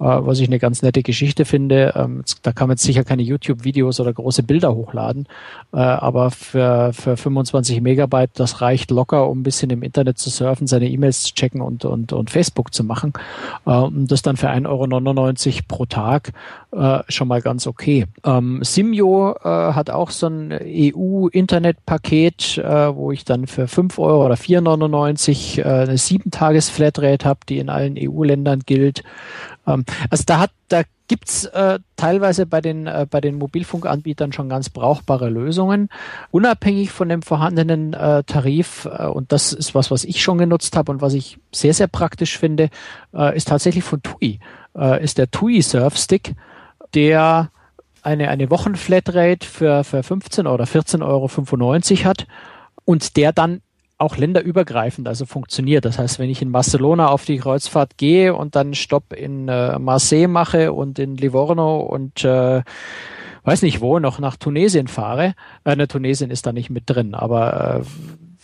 äh, 0.00 0.04
was 0.04 0.40
ich 0.40 0.48
eine 0.48 0.58
ganz 0.58 0.82
nette 0.82 1.02
Geschichte 1.02 1.44
finde. 1.44 1.94
Ähm, 1.94 2.24
da 2.42 2.52
kann 2.52 2.66
man 2.68 2.74
jetzt 2.74 2.84
sicher 2.84 3.04
keine 3.04 3.22
YouTube-Videos 3.22 4.00
oder 4.00 4.12
große 4.12 4.42
Bilder 4.42 4.74
hochladen, 4.74 5.28
äh, 5.72 5.76
aber 5.78 6.32
für, 6.32 6.92
für 6.92 7.16
25 7.16 7.80
Megabyte, 7.80 8.32
das 8.34 8.60
reicht 8.60 8.90
locker, 8.90 9.30
um 9.30 9.43
bisschen 9.44 9.70
im 9.70 9.82
Internet 9.82 10.18
zu 10.18 10.30
surfen, 10.30 10.66
seine 10.66 10.88
E-Mails 10.88 11.22
zu 11.22 11.34
checken 11.34 11.60
und, 11.60 11.84
und, 11.84 12.12
und 12.12 12.30
Facebook 12.30 12.74
zu 12.74 12.82
machen. 12.82 13.12
Äh, 13.66 13.70
und 13.70 14.10
das 14.10 14.22
dann 14.22 14.36
für 14.36 14.50
1,99 14.50 14.66
Euro 14.66 15.62
pro 15.68 15.86
Tag 15.86 16.32
äh, 16.72 16.98
schon 17.08 17.28
mal 17.28 17.40
ganz 17.40 17.66
okay. 17.66 18.06
Ähm, 18.24 18.60
Simio 18.62 19.36
äh, 19.42 19.48
hat 19.48 19.90
auch 19.90 20.10
so 20.10 20.26
ein 20.26 20.52
EU-Internet-Paket, 20.52 22.58
äh, 22.58 22.94
wo 22.94 23.12
ich 23.12 23.24
dann 23.24 23.46
für 23.46 23.68
5 23.68 23.98
Euro 23.98 24.26
oder 24.26 24.34
4,99 24.34 25.60
äh, 25.60 25.62
eine 25.62 25.96
7-Tages-Flatrate 25.96 27.24
habe, 27.24 27.40
die 27.48 27.58
in 27.58 27.68
allen 27.68 27.96
EU-Ländern 27.98 28.60
gilt. 28.66 29.04
Ähm, 29.66 29.84
also 30.10 30.24
da 30.26 30.40
hat, 30.40 30.50
da 30.68 30.82
gibt's 31.08 31.44
äh, 31.44 31.78
teilweise 31.96 32.46
bei 32.46 32.60
den, 32.60 32.86
äh, 32.86 33.06
bei 33.08 33.20
den 33.20 33.36
Mobilfunkanbietern 33.36 34.32
schon 34.32 34.48
ganz 34.48 34.70
brauchbare 34.70 35.28
Lösungen, 35.28 35.88
unabhängig 36.30 36.92
von 36.92 37.08
dem 37.08 37.22
vorhandenen 37.22 37.92
äh, 37.92 38.24
Tarif. 38.24 38.86
Äh, 38.86 39.06
und 39.06 39.32
das 39.32 39.52
ist 39.52 39.74
was, 39.74 39.90
was 39.90 40.04
ich 40.04 40.22
schon 40.22 40.38
genutzt 40.38 40.76
habe 40.76 40.92
und 40.92 41.02
was 41.02 41.14
ich 41.14 41.38
sehr, 41.52 41.74
sehr 41.74 41.88
praktisch 41.88 42.38
finde, 42.38 42.70
äh, 43.14 43.36
ist 43.36 43.48
tatsächlich 43.48 43.84
von 43.84 44.02
TUI. 44.02 44.40
äh, 44.76 45.02
ist 45.04 45.18
der 45.18 45.30
TUI 45.30 45.62
Surf 45.62 45.96
Stick, 45.96 46.34
der 46.94 47.50
eine, 48.02 48.28
eine 48.28 48.50
Wochenflatrate 48.50 49.46
für, 49.46 49.84
für 49.84 50.02
15 50.02 50.46
oder 50.46 50.64
14,95 50.64 51.02
Euro 51.04 52.04
hat 52.04 52.26
und 52.84 53.16
der 53.16 53.32
dann 53.32 53.60
auch 53.98 54.16
länderübergreifend 54.16 55.06
also 55.06 55.24
funktioniert. 55.26 55.84
Das 55.84 55.98
heißt, 55.98 56.18
wenn 56.18 56.30
ich 56.30 56.42
in 56.42 56.52
Barcelona 56.52 57.08
auf 57.08 57.24
die 57.24 57.38
Kreuzfahrt 57.38 57.96
gehe 57.96 58.34
und 58.34 58.56
dann 58.56 58.74
Stopp 58.74 59.12
in 59.12 59.48
äh, 59.48 59.78
Marseille 59.78 60.28
mache 60.28 60.72
und 60.72 60.98
in 60.98 61.16
Livorno 61.16 61.80
und 61.80 62.24
äh, 62.24 62.62
weiß 63.44 63.62
nicht 63.62 63.80
wo 63.80 63.98
noch 63.98 64.18
nach 64.18 64.36
Tunesien 64.36 64.88
fahre, 64.88 65.34
äh, 65.64 65.76
ne, 65.76 65.86
Tunesien 65.86 66.30
ist 66.30 66.46
da 66.46 66.52
nicht 66.52 66.70
mit 66.70 66.84
drin, 66.86 67.14
aber 67.14 67.80
äh, 67.80 67.84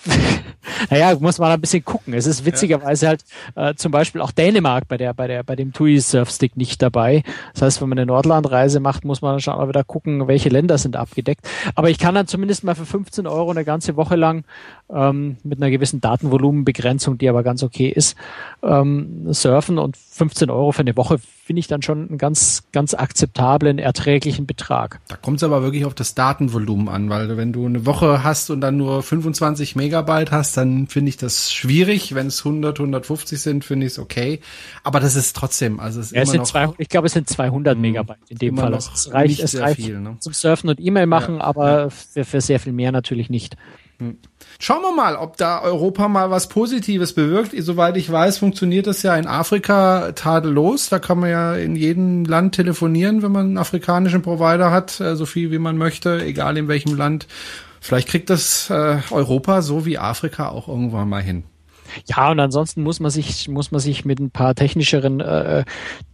naja, 0.90 1.16
muss 1.20 1.38
man 1.38 1.52
ein 1.52 1.60
bisschen 1.60 1.84
gucken. 1.84 2.14
Es 2.14 2.26
ist 2.26 2.44
witzigerweise 2.44 3.08
halt 3.08 3.24
äh, 3.54 3.74
zum 3.74 3.92
Beispiel 3.92 4.20
auch 4.20 4.30
Dänemark 4.30 4.88
bei 4.88 4.96
der, 4.96 5.12
bei 5.12 5.26
der, 5.26 5.42
bei 5.42 5.56
dem 5.56 5.72
TUI 5.72 6.00
Surfstick 6.00 6.56
nicht 6.56 6.80
dabei. 6.80 7.22
Das 7.52 7.62
heißt, 7.62 7.80
wenn 7.82 7.88
man 7.90 7.98
eine 7.98 8.06
Nordlandreise 8.06 8.80
macht, 8.80 9.04
muss 9.04 9.20
man 9.20 9.32
dann 9.32 9.40
schon 9.40 9.54
auch 9.54 9.68
wieder 9.68 9.84
gucken, 9.84 10.26
welche 10.26 10.48
Länder 10.48 10.78
sind 10.78 10.96
abgedeckt. 10.96 11.46
Aber 11.74 11.90
ich 11.90 11.98
kann 11.98 12.14
dann 12.14 12.26
zumindest 12.26 12.64
mal 12.64 12.74
für 12.74 12.86
15 12.86 13.26
Euro 13.26 13.50
eine 13.50 13.64
ganze 13.64 13.96
Woche 13.96 14.16
lang 14.16 14.44
ähm, 14.94 15.36
mit 15.42 15.60
einer 15.60 15.70
gewissen 15.70 16.00
Datenvolumenbegrenzung, 16.00 17.18
die 17.18 17.28
aber 17.28 17.42
ganz 17.42 17.62
okay 17.62 17.88
ist, 17.88 18.16
ähm, 18.62 19.32
surfen 19.32 19.78
und 19.78 19.96
15 19.96 20.50
Euro 20.50 20.72
für 20.72 20.80
eine 20.80 20.96
Woche 20.96 21.18
finde 21.50 21.60
ich 21.60 21.66
dann 21.66 21.82
schon 21.82 22.08
einen 22.08 22.16
ganz, 22.18 22.62
ganz 22.70 22.94
akzeptablen, 22.94 23.80
erträglichen 23.80 24.46
Betrag. 24.46 25.00
Da 25.08 25.16
kommt 25.16 25.38
es 25.38 25.42
aber 25.42 25.62
wirklich 25.64 25.84
auf 25.84 25.94
das 25.94 26.14
Datenvolumen 26.14 26.88
an, 26.88 27.10
weil 27.10 27.36
wenn 27.36 27.52
du 27.52 27.66
eine 27.66 27.86
Woche 27.86 28.22
hast 28.22 28.50
und 28.50 28.60
dann 28.60 28.76
nur 28.76 29.02
25 29.02 29.74
Megabyte 29.74 30.30
hast, 30.30 30.56
dann 30.56 30.86
finde 30.86 31.08
ich 31.08 31.16
das 31.16 31.52
schwierig. 31.52 32.14
Wenn 32.14 32.28
es 32.28 32.46
100, 32.46 32.78
150 32.78 33.40
sind, 33.40 33.64
finde 33.64 33.86
ich 33.86 33.94
es 33.94 33.98
okay. 33.98 34.38
Aber 34.84 35.00
das 35.00 35.16
ist 35.16 35.34
trotzdem, 35.34 35.80
also 35.80 35.98
es 35.98 36.12
ist 36.12 36.12
ja, 36.12 36.22
immer 36.22 36.34
noch, 36.34 36.44
zwei, 36.44 36.68
ich 36.78 36.88
glaube, 36.88 37.08
es 37.08 37.14
sind 37.14 37.28
200 37.28 37.74
hm, 37.74 37.80
Megabyte 37.80 38.18
in 38.28 38.38
dem 38.38 38.56
Fall. 38.56 38.72
Also 38.72 38.92
es 38.94 39.12
reicht, 39.12 39.42
es 39.42 39.58
reicht 39.58 39.80
viel, 39.80 39.98
ne? 39.98 40.18
zum 40.20 40.32
Surfen 40.32 40.70
und 40.70 40.78
E-Mail 40.78 41.06
machen, 41.06 41.38
ja, 41.38 41.40
aber 41.40 41.80
ja. 41.80 41.90
Für, 41.90 42.24
für 42.24 42.40
sehr 42.40 42.60
viel 42.60 42.72
mehr 42.72 42.92
natürlich 42.92 43.28
nicht. 43.28 43.56
Hm. 44.00 44.16
Schauen 44.58 44.82
wir 44.82 44.94
mal, 44.94 45.16
ob 45.16 45.36
da 45.36 45.60
Europa 45.60 46.08
mal 46.08 46.30
was 46.30 46.48
Positives 46.48 47.14
bewirkt. 47.14 47.52
Soweit 47.58 47.96
ich 47.96 48.10
weiß, 48.10 48.38
funktioniert 48.38 48.86
das 48.86 49.02
ja 49.02 49.14
in 49.14 49.26
Afrika 49.26 50.12
tadellos. 50.12 50.88
Da 50.88 50.98
kann 50.98 51.20
man 51.20 51.30
ja 51.30 51.54
in 51.54 51.76
jedem 51.76 52.24
Land 52.24 52.54
telefonieren, 52.54 53.22
wenn 53.22 53.32
man 53.32 53.46
einen 53.46 53.58
afrikanischen 53.58 54.22
Provider 54.22 54.70
hat, 54.70 55.00
äh, 55.00 55.16
so 55.16 55.26
viel 55.26 55.50
wie 55.50 55.58
man 55.58 55.76
möchte, 55.76 56.24
egal 56.24 56.56
in 56.56 56.66
welchem 56.66 56.96
Land. 56.96 57.28
Vielleicht 57.80 58.08
kriegt 58.08 58.30
das 58.30 58.70
äh, 58.70 58.98
Europa 59.10 59.62
so 59.62 59.86
wie 59.86 59.98
Afrika 59.98 60.48
auch 60.48 60.68
irgendwann 60.68 61.08
mal 61.08 61.22
hin. 61.22 61.44
Ja, 62.06 62.30
und 62.30 62.40
ansonsten 62.40 62.82
muss 62.82 63.00
man 63.00 63.10
sich, 63.10 63.48
muss 63.48 63.70
man 63.70 63.80
sich 63.80 64.04
mit 64.04 64.20
ein 64.20 64.30
paar 64.30 64.54
technischeren 64.54 65.20
äh, 65.20 65.64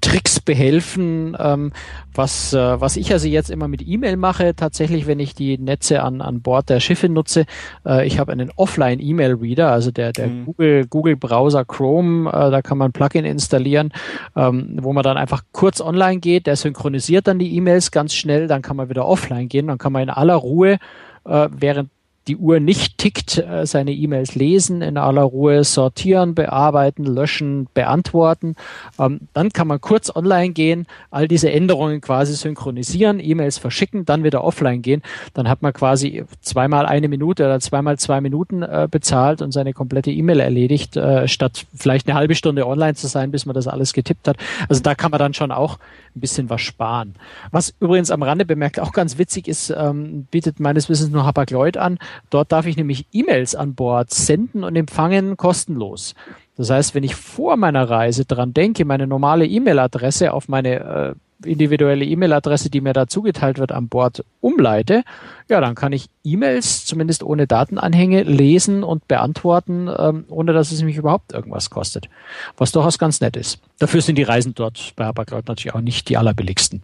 Tricks 0.00 0.40
behelfen, 0.40 1.36
ähm, 1.38 1.72
was, 2.14 2.52
äh, 2.52 2.80
was 2.80 2.96
ich 2.96 3.12
also 3.12 3.26
jetzt 3.26 3.50
immer 3.50 3.68
mit 3.68 3.86
E-Mail 3.86 4.16
mache, 4.16 4.54
tatsächlich, 4.54 5.06
wenn 5.06 5.18
ich 5.18 5.34
die 5.34 5.58
Netze 5.58 6.02
an, 6.02 6.20
an 6.20 6.42
Bord 6.42 6.68
der 6.68 6.80
Schiffe 6.80 7.08
nutze. 7.08 7.44
Äh, 7.84 8.06
ich 8.06 8.18
habe 8.18 8.32
einen 8.32 8.50
Offline-E-Mail-Reader, 8.54 9.70
also 9.70 9.90
der, 9.90 10.12
der 10.12 10.28
mhm. 10.28 10.44
Google, 10.46 10.86
Google 10.86 11.16
Browser 11.16 11.64
Chrome, 11.64 12.30
äh, 12.30 12.50
da 12.50 12.62
kann 12.62 12.78
man 12.78 12.90
ein 12.90 12.92
Plugin 12.92 13.24
installieren, 13.24 13.92
ähm, 14.36 14.78
wo 14.80 14.92
man 14.92 15.02
dann 15.02 15.16
einfach 15.16 15.42
kurz 15.52 15.80
online 15.80 16.20
geht, 16.20 16.46
der 16.46 16.56
synchronisiert 16.56 17.26
dann 17.26 17.38
die 17.38 17.54
E-Mails 17.56 17.90
ganz 17.90 18.14
schnell, 18.14 18.46
dann 18.46 18.62
kann 18.62 18.76
man 18.76 18.88
wieder 18.88 19.06
offline 19.06 19.48
gehen, 19.48 19.66
dann 19.66 19.78
kann 19.78 19.92
man 19.92 20.04
in 20.04 20.10
aller 20.10 20.36
Ruhe 20.36 20.78
äh, 21.24 21.48
während 21.50 21.90
die 22.28 22.36
Uhr 22.36 22.60
nicht 22.60 22.98
tickt, 22.98 23.38
äh, 23.38 23.66
seine 23.66 23.92
E-Mails 23.92 24.34
lesen, 24.34 24.82
in 24.82 24.96
aller 24.96 25.22
Ruhe 25.22 25.62
sortieren, 25.64 26.34
bearbeiten, 26.34 27.04
löschen, 27.04 27.68
beantworten. 27.72 28.56
Ähm, 28.98 29.20
dann 29.32 29.52
kann 29.52 29.68
man 29.68 29.80
kurz 29.80 30.14
online 30.14 30.52
gehen, 30.52 30.86
all 31.10 31.28
diese 31.28 31.50
Änderungen 31.50 32.00
quasi 32.00 32.34
synchronisieren, 32.34 33.20
E-Mails 33.20 33.58
verschicken, 33.58 34.04
dann 34.04 34.24
wieder 34.24 34.42
offline 34.42 34.82
gehen. 34.82 35.02
Dann 35.34 35.48
hat 35.48 35.62
man 35.62 35.72
quasi 35.72 36.24
zweimal 36.40 36.86
eine 36.86 37.08
Minute 37.08 37.44
oder 37.44 37.60
zweimal 37.60 37.98
zwei 37.98 38.20
Minuten 38.20 38.62
äh, 38.62 38.88
bezahlt 38.90 39.42
und 39.42 39.52
seine 39.52 39.72
komplette 39.72 40.10
E-Mail 40.10 40.40
erledigt, 40.40 40.96
äh, 40.96 41.28
statt 41.28 41.66
vielleicht 41.74 42.08
eine 42.08 42.18
halbe 42.18 42.34
Stunde 42.34 42.66
online 42.66 42.94
zu 42.94 43.06
sein, 43.06 43.30
bis 43.30 43.46
man 43.46 43.54
das 43.54 43.68
alles 43.68 43.92
getippt 43.92 44.26
hat. 44.26 44.36
Also 44.68 44.82
da 44.82 44.94
kann 44.94 45.10
man 45.10 45.18
dann 45.18 45.34
schon 45.34 45.52
auch 45.52 45.78
ein 46.16 46.20
bisschen 46.20 46.50
was 46.50 46.60
sparen. 46.60 47.14
Was 47.52 47.74
übrigens 47.80 48.10
am 48.10 48.22
Rande 48.22 48.44
bemerkt 48.44 48.80
auch 48.80 48.92
ganz 48.92 49.18
witzig 49.18 49.48
ist, 49.48 49.70
ähm, 49.70 50.26
bietet 50.30 50.60
meines 50.60 50.88
Wissens 50.88 51.10
nur 51.10 51.24
Hapag-Lloyd 51.24 51.76
an. 51.76 51.98
Dort 52.30 52.52
darf 52.52 52.66
ich 52.66 52.76
nämlich 52.76 53.06
E-Mails 53.12 53.54
an 53.54 53.74
Bord 53.74 54.12
senden 54.12 54.64
und 54.64 54.76
empfangen 54.76 55.36
kostenlos. 55.36 56.14
Das 56.56 56.70
heißt, 56.70 56.94
wenn 56.94 57.04
ich 57.04 57.14
vor 57.14 57.56
meiner 57.56 57.88
Reise 57.88 58.24
dran 58.24 58.54
denke, 58.54 58.84
meine 58.84 59.06
normale 59.06 59.46
E-Mail-Adresse 59.46 60.32
auf 60.32 60.48
meine 60.48 60.80
äh, 60.80 61.14
individuelle 61.44 62.04
E-Mail-Adresse, 62.04 62.70
die 62.70 62.80
mir 62.80 62.94
da 62.94 63.06
zugeteilt 63.06 63.58
wird, 63.58 63.72
an 63.72 63.88
Bord 63.88 64.24
umleite, 64.40 65.04
ja, 65.48 65.60
dann 65.60 65.74
kann 65.74 65.92
ich 65.92 66.08
E-Mails 66.24 66.86
zumindest 66.86 67.22
ohne 67.22 67.46
Datenanhänge 67.46 68.22
lesen 68.22 68.82
und 68.82 69.06
beantworten, 69.06 69.88
ähm, 69.96 70.24
ohne 70.28 70.52
dass 70.52 70.72
es 70.72 70.82
mich 70.82 70.96
überhaupt 70.96 71.32
irgendwas 71.32 71.68
kostet. 71.70 72.08
Was 72.56 72.72
durchaus 72.72 72.98
ganz 72.98 73.20
nett 73.20 73.36
ist. 73.36 73.60
Dafür 73.78 74.00
sind 74.00 74.16
die 74.16 74.22
Reisen 74.22 74.54
dort 74.54 74.94
bei 74.96 75.04
Hapag-Lloyd 75.04 75.48
natürlich 75.48 75.74
auch 75.74 75.80
nicht 75.80 76.08
die 76.08 76.16
allerbilligsten. 76.16 76.82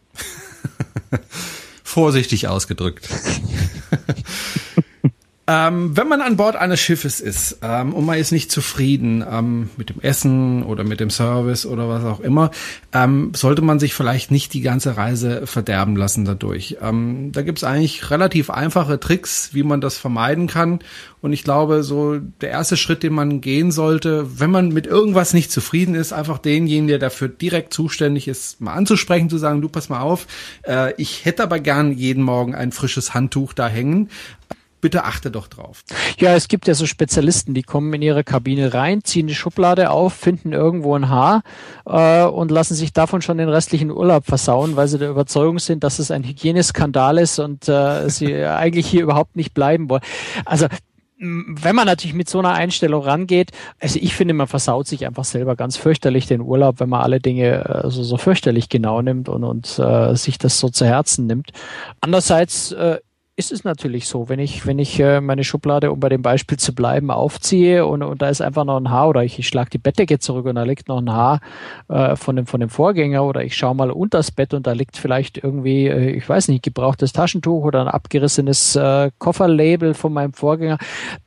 Vorsichtig 1.83 2.49
ausgedrückt. 2.49 3.09
Ähm, 5.55 5.95
wenn 5.95 6.09
man 6.09 6.23
an 6.23 6.39
Bord 6.39 6.57
eines 6.57 6.81
Schiffes 6.81 7.21
ist 7.21 7.59
ähm, 7.61 7.93
und 7.93 8.07
man 8.07 8.17
ist 8.17 8.33
nicht 8.33 8.51
zufrieden 8.51 9.23
ähm, 9.31 9.69
mit 9.77 9.91
dem 9.91 10.01
Essen 10.01 10.63
oder 10.63 10.83
mit 10.83 10.99
dem 10.99 11.11
Service 11.11 11.67
oder 11.67 11.91
was 11.91 12.05
auch 12.05 12.21
immer, 12.21 12.51
ähm, 12.95 13.33
sollte 13.35 13.61
man 13.61 13.79
sich 13.79 13.93
vielleicht 13.93 14.31
nicht 14.31 14.55
die 14.55 14.63
ganze 14.63 14.97
Reise 14.97 15.47
verderben 15.47 15.95
lassen 15.95 16.25
dadurch. 16.25 16.79
Ähm, 16.81 17.33
da 17.33 17.43
gibt's 17.43 17.65
eigentlich 17.65 18.11
relativ 18.11 18.49
einfache 18.49 18.99
Tricks, 18.99 19.51
wie 19.53 19.63
man 19.63 19.83
das 19.83 19.99
vermeiden 19.99 20.47
kann. 20.47 20.79
Und 21.21 21.35
ich 21.35 21.45
glaube, 21.45 21.83
so 21.83 22.19
der 22.41 22.49
erste 22.49 22.79
Schritt, 22.79 23.03
den 23.03 23.13
man 23.13 23.43
gehen 23.43 23.73
sollte, 23.73 24.41
wenn 24.41 24.51
man 24.51 24.71
mit 24.71 24.87
irgendwas 24.87 25.35
nicht 25.35 25.53
zufrieden 25.53 25.95
ist, 25.95 26.15
einfach 26.15 26.39
denjenigen, 26.39 26.89
der 26.89 26.99
dafür 26.99 27.29
direkt 27.29 27.75
zuständig 27.75 28.27
ist, 28.27 28.63
mal 28.63 28.73
anzusprechen, 28.73 29.29
zu 29.29 29.37
sagen, 29.37 29.61
du 29.61 29.69
pass 29.69 29.91
mal 29.91 30.01
auf, 30.01 30.27
äh, 30.67 30.95
ich 30.97 31.27
hätte 31.27 31.43
aber 31.43 31.61
gern 31.61 31.93
jeden 31.93 32.23
Morgen 32.23 32.55
ein 32.55 32.73
frisches 32.73 33.13
Handtuch 33.13 33.53
da 33.53 33.69
hängen 33.69 34.09
bitte 34.83 35.05
achte 35.05 35.31
doch 35.31 35.49
drauf. 35.49 35.85
Ja, 36.19 36.35
es 36.35 36.49
gibt 36.49 36.69
ja 36.69 36.75
so 36.75 36.85
Spezialisten, 36.85 37.55
die 37.55 37.63
kommen 37.63 37.95
in 37.95 38.03
ihre 38.03 38.25
Kabine 38.25 38.75
rein, 38.75 39.03
ziehen 39.03 39.29
die 39.29 39.35
Schublade 39.35 39.91
auf, 39.91 40.13
finden 40.13 40.53
irgendwo 40.53 40.95
ein 40.95 41.09
Haar 41.09 41.43
äh, 41.87 42.25
und 42.25 42.51
lassen 42.51 42.75
sich 42.75 42.93
davon 42.93 43.23
schon 43.23 43.39
den 43.39 43.49
restlichen 43.49 43.91
Urlaub 43.91 44.27
versauen, 44.27 44.77
weil 44.77 44.89
sie 44.89 44.99
der 44.99 45.09
Überzeugung 45.09 45.59
sind, 45.59 45.85
dass 45.85 45.99
es 45.99 46.11
ein 46.11 46.25
Hygieneskandal 46.25 47.17
ist 47.17 47.39
und 47.39 47.69
äh, 47.69 48.11
sie 48.11 48.35
eigentlich 48.45 48.87
hier 48.87 49.05
überhaupt 49.05 49.37
nicht 49.37 49.55
bleiben 49.55 49.89
wollen. 49.89 50.03
Also 50.45 50.67
wenn 51.25 51.77
man 51.77 51.87
natürlich 51.87 52.15
mit 52.15 52.29
so 52.29 52.41
einer 52.41 52.53
Einstellung 52.53 53.05
rangeht, 53.05 53.53
also 53.81 54.01
ich 54.03 54.17
finde, 54.17 54.35
man 54.35 54.49
versaut 54.49 54.89
sich 54.89 55.07
einfach 55.07 55.25
selber 55.25 55.55
ganz 55.55 55.77
fürchterlich 55.77 56.27
den 56.27 56.41
Urlaub, 56.41 56.81
wenn 56.81 56.89
man 56.89 57.03
alle 57.03 57.21
Dinge 57.21 57.85
äh, 57.85 57.91
so, 57.91 58.03
so 58.03 58.17
fürchterlich 58.17 58.69
genau 58.69 59.01
nimmt 59.01 59.29
und, 59.29 59.45
und 59.45 59.79
äh, 59.79 60.17
sich 60.17 60.39
das 60.39 60.59
so 60.59 60.69
zu 60.69 60.85
Herzen 60.85 61.27
nimmt. 61.27 61.53
Andererseits 62.01 62.73
äh, 62.73 62.99
ist 63.35 63.51
es 63.51 63.65
natürlich 63.65 64.09
so, 64.09 64.29
wenn 64.29 64.39
ich, 64.39 64.67
wenn 64.67 64.79
ich 64.79 65.01
äh, 65.01 65.21
meine 65.21 65.43
Schublade, 65.43 65.91
um 65.91 66.01
bei 66.01 66.11
dem 66.11 66.21
Beispiel 66.21 66.59
zu 66.59 66.75
bleiben, 66.75 67.11
aufziehe 67.11 67.87
und, 67.87 68.03
und 68.03 68.21
da 68.21 68.29
ist 68.29 68.43
einfach 68.43 68.65
noch 68.65 68.77
ein 68.77 68.91
Haar 68.91 69.09
oder 69.09 69.25
ich, 69.25 69.39
ich 69.39 69.49
schlage 69.49 69.71
die 69.71 69.79
Bettdecke 69.79 70.19
zurück 70.19 70.45
und 70.45 70.57
da 70.57 70.65
liegt 70.65 70.89
noch 70.89 70.99
ein 70.99 71.11
Haar 71.11 71.41
äh, 71.89 72.15
von, 72.17 72.37
dem, 72.37 72.47
von 72.47 72.61
dem 72.61 72.69
Vorgänger 72.69 73.25
oder 73.25 73.43
ich 73.43 73.57
schaue 73.57 73.75
mal 73.75 73.91
unter 73.91 74.19
das 74.19 74.31
Bett 74.31 74.53
und 74.53 74.67
da 74.67 74.73
liegt 74.73 74.99
vielleicht 74.99 75.39
irgendwie, 75.39 75.87
äh, 75.87 76.11
ich 76.11 76.29
weiß 76.29 76.49
nicht, 76.49 76.63
gebrauchtes 76.63 77.15
Taschentuch 77.15 77.65
oder 77.65 77.81
ein 77.81 77.89
abgerissenes 77.89 78.77
äh, 78.77 79.11
Kofferlabel 79.19 79.95
von 79.95 80.13
meinem 80.13 80.35
Vorgänger, 80.35 80.77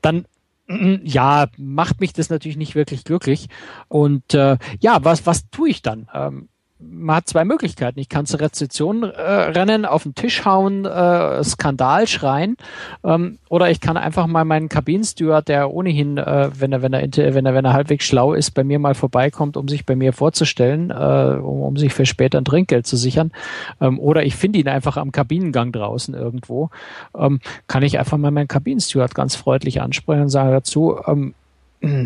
dann 0.01 0.25
ja, 1.03 1.47
macht 1.57 2.01
mich 2.01 2.13
das 2.13 2.29
natürlich 2.29 2.57
nicht 2.57 2.75
wirklich 2.75 3.03
glücklich. 3.03 3.49
Und 3.87 4.33
äh, 4.35 4.57
ja, 4.79 5.03
was, 5.03 5.25
was 5.25 5.49
tue 5.49 5.69
ich 5.69 5.81
dann? 5.81 6.07
Ähm, 6.13 6.49
man 6.79 7.17
hat 7.17 7.29
zwei 7.29 7.45
Möglichkeiten. 7.45 7.99
Ich 7.99 8.09
kann 8.09 8.25
zur 8.25 8.41
Rezeption 8.41 9.03
äh, 9.03 9.21
rennen, 9.21 9.85
auf 9.85 10.03
den 10.03 10.13
Tisch 10.13 10.43
hauen, 10.43 10.85
äh, 10.85 11.43
Skandal 11.43 12.05
schreien, 12.05 12.57
ähm, 13.03 13.37
oder 13.49 13.69
ich 13.71 13.79
kann 13.79 13.95
einfach 13.95 14.27
mal 14.27 14.43
meinen 14.43 14.67
Kabinensteward, 14.67 15.47
der 15.47 15.71
ohnehin, 15.71 16.17
äh, 16.17 16.49
wenn 16.53 16.73
er 16.73 16.81
wenn 16.81 16.93
er 16.93 17.01
wenn 17.13 17.45
er 17.45 17.53
wenn 17.53 17.65
er 17.65 17.73
halbwegs 17.73 18.05
schlau 18.05 18.33
ist, 18.33 18.51
bei 18.51 18.63
mir 18.63 18.79
mal 18.79 18.93
vorbeikommt, 18.93 19.55
um 19.55 19.67
sich 19.67 19.85
bei 19.85 19.95
mir 19.95 20.11
vorzustellen, 20.11 20.91
äh, 20.91 21.37
um, 21.39 21.61
um 21.61 21.77
sich 21.77 21.93
für 21.93 22.05
später 22.05 22.39
ein 22.39 22.45
Trinkgeld 22.45 22.85
zu 22.85 22.97
sichern, 22.97 23.31
ähm, 23.79 23.99
oder 23.99 24.23
ich 24.23 24.35
finde 24.35 24.59
ihn 24.59 24.67
einfach 24.67 24.97
am 24.97 25.11
Kabinengang 25.11 25.71
draußen 25.71 26.13
irgendwo, 26.13 26.69
ähm, 27.17 27.39
kann 27.67 27.83
ich 27.83 27.99
einfach 27.99 28.17
mal 28.17 28.31
meinen 28.31 28.49
Kabinensteward 28.49 29.15
ganz 29.15 29.35
freundlich 29.35 29.81
ansprechen 29.81 30.23
und 30.23 30.29
sagen 30.29 30.51
dazu. 30.51 30.97
Ähm, 31.07 31.15
hm, 31.15 31.33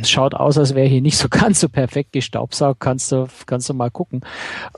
schaut 0.04 0.34
aus, 0.34 0.58
als 0.58 0.76
wäre 0.76 0.88
hier 0.88 1.02
nicht 1.02 1.18
so 1.18 1.28
ganz 1.30 1.60
so 1.60 1.70
perfekt 1.70 2.14
gestaubsaugt, 2.14 2.80
kannst 2.80 3.12
du, 3.12 3.28
kannst 3.46 3.70
du 3.70 3.74
mal 3.74 3.92
gucken. 3.92 4.22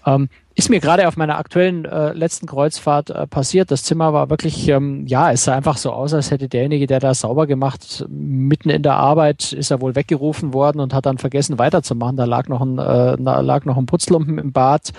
Ähm, 0.05 0.29
ist 0.53 0.69
mir 0.69 0.81
gerade 0.81 1.07
auf 1.07 1.15
meiner 1.15 1.37
aktuellen 1.37 1.85
äh, 1.85 2.11
letzten 2.11 2.45
Kreuzfahrt 2.45 3.09
äh, 3.09 3.25
passiert. 3.25 3.71
Das 3.71 3.83
Zimmer 3.83 4.11
war 4.13 4.29
wirklich, 4.29 4.67
ähm, 4.67 5.07
ja, 5.07 5.31
es 5.31 5.45
sah 5.45 5.55
einfach 5.55 5.77
so 5.77 5.91
aus, 5.91 6.13
als 6.13 6.29
hätte 6.29 6.49
derjenige, 6.49 6.87
der 6.87 6.99
da 6.99 7.13
sauber 7.13 7.47
gemacht, 7.47 8.05
mitten 8.09 8.69
in 8.69 8.83
der 8.83 8.95
Arbeit 8.95 9.53
ist 9.53 9.71
er 9.71 9.79
wohl 9.79 9.95
weggerufen 9.95 10.53
worden 10.53 10.81
und 10.81 10.93
hat 10.93 11.05
dann 11.05 11.17
vergessen 11.17 11.57
weiterzumachen. 11.57 12.17
Da 12.17 12.25
lag 12.25 12.47
noch 12.49 12.61
ein, 12.61 12.77
äh, 12.77 13.17
da 13.17 13.39
lag 13.39 13.63
noch 13.63 13.77
ein 13.77 13.85
Putzlumpen 13.85 14.37
im 14.37 14.51
Bad 14.51 14.91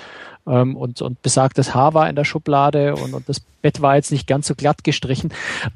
ähm, 0.47 0.75
und, 0.77 1.03
und 1.03 1.21
besagtes 1.23 1.75
Haar 1.75 1.93
war 1.93 2.09
in 2.09 2.17
der 2.17 2.25
Schublade 2.25 2.95
und, 2.97 3.13
und 3.13 3.29
das 3.29 3.41
Bett 3.41 3.83
war 3.83 3.97
jetzt 3.97 4.11
nicht 4.11 4.27
ganz 4.27 4.47
so 4.47 4.55
glatt 4.55 4.85
gestrichen. 4.85 5.33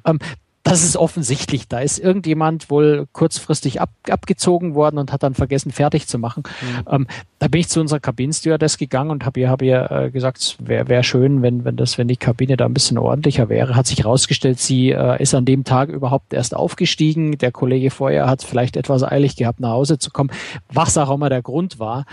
Ähm, 0.06 0.18
das 0.66 0.82
ist 0.82 0.96
offensichtlich. 0.96 1.68
Da 1.68 1.78
ist 1.78 2.00
irgendjemand 2.00 2.70
wohl 2.70 3.06
kurzfristig 3.12 3.80
ab, 3.80 3.90
abgezogen 4.10 4.74
worden 4.74 4.98
und 4.98 5.12
hat 5.12 5.22
dann 5.22 5.34
vergessen, 5.34 5.70
fertig 5.70 6.08
zu 6.08 6.18
machen. 6.18 6.42
Mhm. 6.60 6.92
Ähm, 6.92 7.06
da 7.38 7.46
bin 7.46 7.60
ich 7.60 7.68
zu 7.68 7.80
unserer 7.80 8.00
Kabinenstewardess 8.00 8.76
gegangen 8.76 9.10
und 9.10 9.24
habe 9.24 9.38
ihr, 9.38 9.48
hab 9.48 9.62
ihr 9.62 9.90
äh, 9.90 10.10
gesagt, 10.10 10.38
es 10.38 10.56
wäre 10.58 10.88
wär 10.88 11.04
schön, 11.04 11.40
wenn, 11.42 11.64
wenn, 11.64 11.76
das, 11.76 11.98
wenn 11.98 12.08
die 12.08 12.16
Kabine 12.16 12.56
da 12.56 12.64
ein 12.64 12.74
bisschen 12.74 12.98
ordentlicher 12.98 13.48
wäre. 13.48 13.76
Hat 13.76 13.86
sich 13.86 14.00
herausgestellt, 14.00 14.58
sie 14.58 14.90
äh, 14.90 15.22
ist 15.22 15.36
an 15.36 15.44
dem 15.44 15.62
Tag 15.62 15.88
überhaupt 15.88 16.32
erst 16.32 16.56
aufgestiegen. 16.56 17.38
Der 17.38 17.52
Kollege 17.52 17.90
vorher 17.90 18.26
hat 18.26 18.42
vielleicht 18.42 18.76
etwas 18.76 19.04
eilig 19.04 19.36
gehabt, 19.36 19.60
nach 19.60 19.70
Hause 19.70 19.98
zu 19.98 20.10
kommen. 20.10 20.30
Was 20.72 20.98
auch 20.98 21.12
immer 21.12 21.28
der 21.28 21.42
Grund 21.42 21.78
war. 21.78 22.06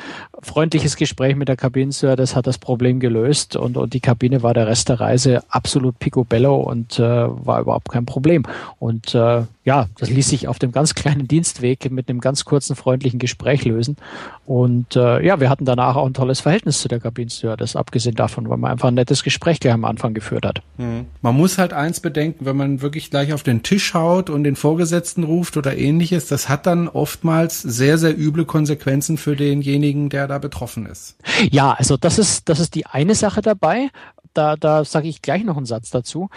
Freundliches 0.44 0.96
Gespräch 0.96 1.36
mit 1.36 1.48
der 1.48 1.56
Kabinenstewardess 1.56 2.36
hat 2.36 2.46
das 2.46 2.60
Problem 2.60 3.00
gelöst 3.00 3.56
und, 3.56 3.78
und 3.78 3.96
die 3.96 4.00
Kabine 4.00 4.44
war 4.44 4.54
der 4.54 4.68
Rest 4.68 4.90
der 4.90 5.00
Reise 5.00 5.42
absolut 5.50 5.98
picobello 5.98 6.56
und 6.58 7.00
äh, 7.00 7.02
war 7.02 7.62
überhaupt 7.62 7.90
kein 7.90 8.06
Problem. 8.06 8.43
Und 8.80 9.16
äh, 9.16 9.44
ja, 9.64 9.88
das 9.98 10.10
ließ 10.10 10.30
sich 10.30 10.48
auf 10.48 10.60
dem 10.60 10.72
ganz 10.72 10.96
kleinen 10.96 11.28
Dienstweg 11.28 11.90
mit 11.92 12.10
einem 12.10 12.20
ganz 12.20 12.46
kurzen 12.46 12.76
freundlichen 12.76 13.20
Gespräch 13.20 13.66
lösen. 13.66 13.98
Und 14.46 14.96
äh, 14.96 15.26
ja, 15.26 15.40
wir 15.40 15.50
hatten 15.50 15.66
danach 15.66 15.96
auch 15.96 16.06
ein 16.06 16.14
tolles 16.14 16.42
Verhältnis 16.42 16.82
zu 16.82 16.88
der 16.88 17.00
Kabinenstewardess, 17.00 17.76
abgesehen 17.76 18.16
davon, 18.16 18.50
weil 18.50 18.58
man 18.58 18.72
einfach 18.72 18.90
ein 18.90 18.96
nettes 18.96 19.24
Gespräch 19.24 19.60
gleich 19.60 19.74
am 19.74 19.86
Anfang 19.86 20.14
geführt 20.14 20.46
hat. 20.46 20.62
Mhm. 20.78 21.06
Man 21.22 21.36
muss 21.36 21.58
halt 21.58 21.74
eins 21.74 22.00
bedenken, 22.00 22.46
wenn 22.46 22.58
man 22.58 22.82
wirklich 22.82 23.10
gleich 23.10 23.34
auf 23.34 23.44
den 23.44 23.64
Tisch 23.64 23.94
haut 23.94 24.30
und 24.30 24.44
den 24.44 24.56
Vorgesetzten 24.56 25.24
ruft 25.24 25.58
oder 25.58 25.78
ähnliches, 25.78 26.28
das 26.28 26.50
hat 26.50 26.66
dann 26.66 26.88
oftmals 26.88 27.62
sehr, 27.62 27.98
sehr 27.98 28.18
üble 28.18 28.46
Konsequenzen 28.46 29.18
für 29.18 29.36
denjenigen, 29.36 30.10
der 30.10 30.28
da 30.28 30.38
betroffen 30.40 30.86
ist. 30.86 31.16
Ja, 31.52 31.72
also 31.72 31.98
das 31.98 32.20
ist, 32.20 32.50
das 32.50 32.60
ist 32.60 32.76
die 32.76 32.86
eine 32.86 33.16
Sache 33.16 33.42
dabei 33.42 33.90
da, 34.34 34.56
da 34.56 34.84
sage 34.84 35.08
ich 35.08 35.22
gleich 35.22 35.44
noch 35.44 35.58
einen 35.58 35.66
Satz 35.66 35.90
dazu 35.90 36.30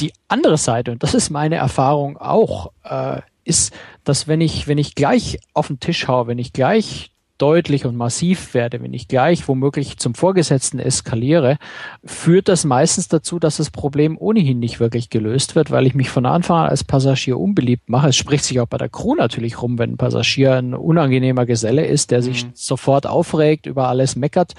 die 0.00 0.12
andere 0.28 0.58
Seite, 0.58 0.92
und 0.92 1.02
das 1.02 1.14
ist 1.14 1.30
meine 1.30 1.56
Erfahrung 1.56 2.16
auch, 2.16 2.72
äh, 2.84 3.20
ist, 3.44 3.72
dass 4.04 4.26
wenn 4.26 4.40
ich, 4.40 4.66
wenn 4.66 4.78
ich 4.78 4.94
gleich 4.94 5.38
auf 5.52 5.68
den 5.68 5.80
Tisch 5.80 6.08
haue, 6.08 6.26
wenn 6.26 6.38
ich 6.38 6.52
gleich 6.52 7.10
deutlich 7.38 7.84
und 7.84 7.96
massiv 7.96 8.54
werde, 8.54 8.80
wenn 8.80 8.94
ich 8.94 9.08
gleich 9.08 9.48
womöglich 9.48 9.98
zum 9.98 10.14
Vorgesetzten 10.14 10.78
eskaliere, 10.78 11.58
führt 12.04 12.48
das 12.48 12.64
meistens 12.64 13.08
dazu, 13.08 13.40
dass 13.40 13.56
das 13.56 13.70
Problem 13.70 14.16
ohnehin 14.18 14.60
nicht 14.60 14.78
wirklich 14.78 15.10
gelöst 15.10 15.56
wird, 15.56 15.72
weil 15.72 15.86
ich 15.86 15.94
mich 15.94 16.10
von 16.10 16.26
Anfang 16.26 16.58
an 16.58 16.68
als 16.68 16.84
Passagier 16.84 17.38
unbeliebt 17.38 17.88
mache. 17.88 18.08
Es 18.08 18.16
spricht 18.16 18.44
sich 18.44 18.60
auch 18.60 18.68
bei 18.68 18.78
der 18.78 18.88
Crew 18.88 19.16
natürlich 19.16 19.60
rum, 19.60 19.78
wenn 19.78 19.92
ein 19.92 19.96
Passagier 19.96 20.54
ein 20.54 20.74
unangenehmer 20.74 21.44
Geselle 21.44 21.84
ist, 21.84 22.12
der 22.12 22.22
sich 22.22 22.46
mhm. 22.46 22.50
sofort 22.54 23.06
aufregt, 23.06 23.66
über 23.66 23.88
alles 23.88 24.14
meckert 24.14 24.54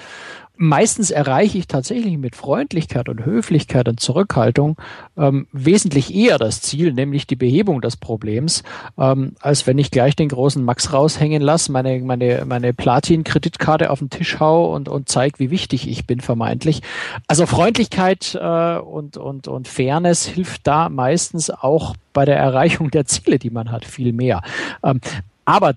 meistens 0.57 1.11
erreiche 1.11 1.57
ich 1.57 1.67
tatsächlich 1.67 2.17
mit 2.17 2.35
Freundlichkeit 2.35 3.09
und 3.09 3.25
Höflichkeit 3.25 3.87
und 3.87 3.99
Zurückhaltung 3.99 4.77
ähm, 5.17 5.47
wesentlich 5.51 6.13
eher 6.13 6.37
das 6.37 6.61
Ziel, 6.61 6.93
nämlich 6.93 7.27
die 7.27 7.35
Behebung 7.35 7.81
des 7.81 7.97
Problems, 7.97 8.63
ähm, 8.97 9.33
als 9.39 9.67
wenn 9.67 9.77
ich 9.77 9.91
gleich 9.91 10.15
den 10.15 10.29
großen 10.29 10.63
Max 10.63 10.93
raushängen 10.93 11.41
lasse, 11.41 11.71
meine, 11.71 11.99
meine, 11.99 12.43
meine 12.45 12.73
Platin-Kreditkarte 12.73 13.89
auf 13.89 13.99
den 13.99 14.09
Tisch 14.09 14.39
hau 14.39 14.73
und, 14.73 14.89
und 14.89 15.09
zeige, 15.09 15.39
wie 15.39 15.51
wichtig 15.51 15.87
ich 15.87 16.05
bin, 16.07 16.21
vermeintlich. 16.21 16.81
Also 17.27 17.45
Freundlichkeit 17.45 18.37
äh, 18.39 18.77
und, 18.77 19.17
und, 19.17 19.47
und 19.47 19.67
Fairness 19.67 20.25
hilft 20.25 20.67
da 20.67 20.89
meistens 20.89 21.49
auch 21.49 21.95
bei 22.13 22.25
der 22.25 22.37
Erreichung 22.37 22.91
der 22.91 23.05
Ziele, 23.05 23.39
die 23.39 23.49
man 23.49 23.71
hat, 23.71 23.85
viel 23.85 24.13
mehr. 24.13 24.41
Ähm, 24.83 25.01
aber 25.45 25.75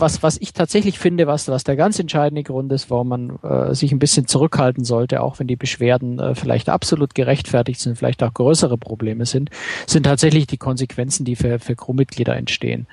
was, 0.00 0.22
was 0.22 0.38
ich 0.40 0.52
tatsächlich 0.52 0.98
finde, 0.98 1.26
was, 1.26 1.48
was 1.48 1.64
der 1.64 1.76
ganz 1.76 1.98
entscheidende 1.98 2.42
Grund 2.42 2.72
ist, 2.72 2.90
warum 2.90 3.08
man 3.08 3.38
äh, 3.42 3.74
sich 3.74 3.92
ein 3.92 3.98
bisschen 3.98 4.26
zurückhalten 4.26 4.84
sollte, 4.84 5.22
auch 5.22 5.38
wenn 5.38 5.46
die 5.46 5.56
Beschwerden 5.56 6.18
äh, 6.18 6.34
vielleicht 6.34 6.68
absolut 6.68 7.14
gerechtfertigt 7.14 7.80
sind, 7.80 7.96
vielleicht 7.96 8.22
auch 8.22 8.32
größere 8.32 8.78
Probleme 8.78 9.26
sind, 9.26 9.50
sind 9.86 10.04
tatsächlich 10.04 10.46
die 10.46 10.56
Konsequenzen, 10.56 11.24
die 11.24 11.36
für, 11.36 11.58
für 11.58 11.76
Crewmitglieder 11.76 12.36
entstehen. 12.36 12.86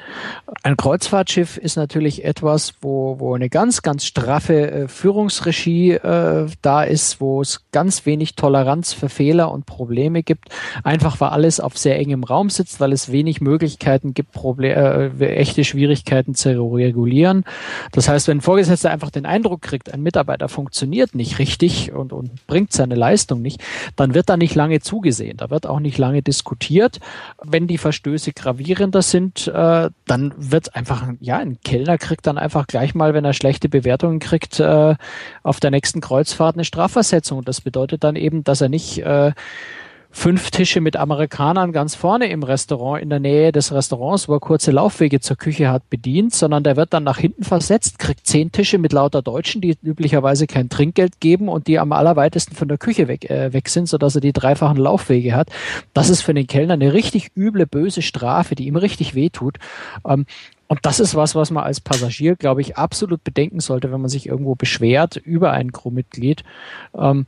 Ein 0.64 0.78
Kreuzfahrtschiff 0.78 1.58
ist 1.58 1.78
natürlich 1.78 2.26
etwas, 2.26 2.74
wo, 2.82 3.20
wo 3.20 3.34
eine 3.36 3.50
ganz, 3.50 3.82
ganz 3.82 4.06
straffe 4.06 4.72
äh, 4.72 4.88
Führungsregie 4.88 5.92
äh, 5.94 6.48
da 6.62 6.84
ist, 6.84 7.22
wo 7.22 7.42
es 7.42 7.66
ganz 7.72 8.06
wenig 8.06 8.36
Toleranz 8.36 8.94
für 8.94 9.10
Fehler 9.10 9.52
und 9.52 9.66
Probleme 9.66 10.24
gibt, 10.24 10.50
einfach 10.84 11.20
weil 11.22 11.30
alles 11.30 11.60
auf 11.60 11.78
sehr 11.78 11.98
engem 11.98 12.24
Raum 12.24 12.50
sitzt, 12.50 12.80
weil 12.80 12.92
es 12.92 13.12
wenig 13.12 13.42
Möglichkeiten 13.42 14.14
gibt, 14.14 14.32
Proble 14.32 15.12
äh, 15.20 15.36
echte 15.36 15.64
Schwierigkeiten 15.64 16.36
zu 16.36 16.50
regulieren. 16.50 16.97
Das 17.92 18.10
heißt, 18.10 18.28
wenn 18.28 18.38
ein 18.38 18.42
Vorgesetzter 18.42 18.90
einfach 18.92 19.12
den 19.12 19.26
Eindruck 19.26 19.62
kriegt, 19.62 19.94
ein 19.94 20.02
Mitarbeiter 20.02 20.50
funktioniert 20.50 21.16
nicht 21.16 21.40
richtig 21.40 21.92
und, 21.92 22.14
und 22.14 22.46
bringt 22.48 22.74
seine 22.74 22.96
Leistung 22.96 23.42
nicht, 23.42 23.64
dann 23.96 24.14
wird 24.14 24.30
da 24.30 24.38
nicht 24.38 24.56
lange 24.56 24.80
zugesehen. 24.80 25.38
Da 25.38 25.50
wird 25.50 25.68
auch 25.68 25.80
nicht 25.80 25.98
lange 25.98 26.22
diskutiert. 26.22 27.00
Wenn 27.44 27.68
die 27.68 27.78
Verstöße 27.78 28.34
gravierender 28.34 29.02
sind, 29.02 29.48
äh, 29.48 29.90
dann 30.06 30.34
wird 30.38 30.76
einfach, 30.76 31.08
ja, 31.20 31.38
ein 31.38 31.60
Kellner 31.64 31.98
kriegt 31.98 32.28
dann 32.28 32.38
einfach 32.38 32.68
gleich 32.68 32.96
mal, 32.96 33.14
wenn 33.14 33.26
er 33.26 33.34
schlechte 33.34 33.70
Bewertungen 33.70 34.20
kriegt, 34.20 34.60
äh, 34.60 34.96
auf 35.44 35.60
der 35.60 35.72
nächsten 35.72 36.02
Kreuzfahrt 36.02 36.56
eine 36.56 36.66
Strafversetzung. 36.66 37.44
Das 37.44 37.62
bedeutet 37.62 38.04
dann 38.04 38.16
eben, 38.16 38.44
dass 38.44 38.62
er 38.62 38.70
nicht 38.70 39.00
äh, 39.00 39.32
fünf 40.12 40.52
Tische 40.52 40.82
mit 40.82 40.96
Amerikanern 40.96 41.72
ganz 41.72 41.96
vorne 41.96 42.28
im 42.28 42.44
Restaurant, 42.44 43.02
in 43.02 43.10
der 43.10 43.20
Nähe 43.20 43.52
des 43.52 43.72
Restaurants, 43.72 44.28
wo 44.28 44.34
er 44.34 44.40
kurze 44.40 44.72
Laufwege 44.72 45.20
zur 45.20 45.38
Küche 45.38 45.70
hat, 45.70 45.90
bedient, 45.90 46.34
sondern 46.34 46.64
der 46.64 46.76
wird 46.76 46.94
dann 46.94 47.04
nach 47.04 47.18
hinten 47.18 47.44
versetzt, 47.44 48.00
kriegt 48.00 48.26
zehn 48.26 48.52
Tische 48.52 48.78
mit 48.78 48.94
lauter 48.94 49.22
Deutschen, 49.22 49.62
die 49.62 49.78
üblicherweise 49.84 50.48
kein 50.48 50.70
Trinkgeld 50.70 51.20
geben 51.20 51.50
und 51.50 51.68
die 51.68 51.80
am 51.80 51.92
allerweitesten 51.92 52.56
von 52.56 52.68
der 52.68 52.78
Küche 52.78 53.08
weg, 53.08 53.30
äh, 53.30 53.54
weg 53.54 53.70
sind, 53.70 53.88
sodass 53.88 54.16
er 54.16 54.22
die 54.22 54.34
dreifachen 54.34 54.78
Laufwege 54.78 55.36
hat. 55.36 55.50
Das 55.94 56.10
ist 56.10 56.22
für 56.22 56.34
den 56.34 56.48
Kellner 56.48 56.74
eine 56.74 56.94
richtig 56.94 57.32
üble, 57.36 57.68
böse 57.68 58.02
Strafe, 58.02 58.56
die 58.56 58.68
ihm 58.68 58.76
richtig 58.76 59.14
wehtut. 59.14 59.58
Ähm, 60.08 60.26
und 60.68 60.80
das 60.84 61.00
ist 61.00 61.16
was, 61.16 61.34
was 61.36 61.50
man 61.50 61.64
als 61.64 61.80
Passagier, 61.80 62.36
glaube 62.36 62.62
ich, 62.62 62.78
absolut 62.78 63.24
bedenken 63.24 63.60
sollte, 63.62 63.92
wenn 63.92 64.02
man 64.02 64.10
sich 64.10 64.28
irgendwo 64.28 64.56
beschwert 64.56 65.16
über 65.16 65.52
ein 65.52 65.72
Crewmitglied, 65.72 66.44
ähm, 66.98 67.26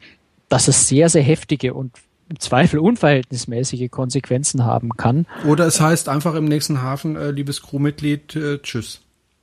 dass 0.50 0.68
es 0.68 0.88
sehr, 0.88 1.10
sehr 1.10 1.24
heftige 1.24 1.74
und 1.74 1.92
im 2.30 2.40
Zweifel 2.40 2.80
unverhältnismäßige 2.80 3.90
Konsequenzen 3.90 4.64
haben 4.64 4.92
kann. 4.96 5.26
Oder 5.48 5.66
es 5.66 5.82
heißt 5.82 6.10
einfach 6.10 6.36
im 6.36 6.46
nächsten 6.46 6.82
Hafen, 6.82 7.16
äh, 7.16 7.32
liebes 7.32 7.62
Crewmitglied, 7.62 8.36
äh, 8.36 8.60
tschüss. 8.60 9.02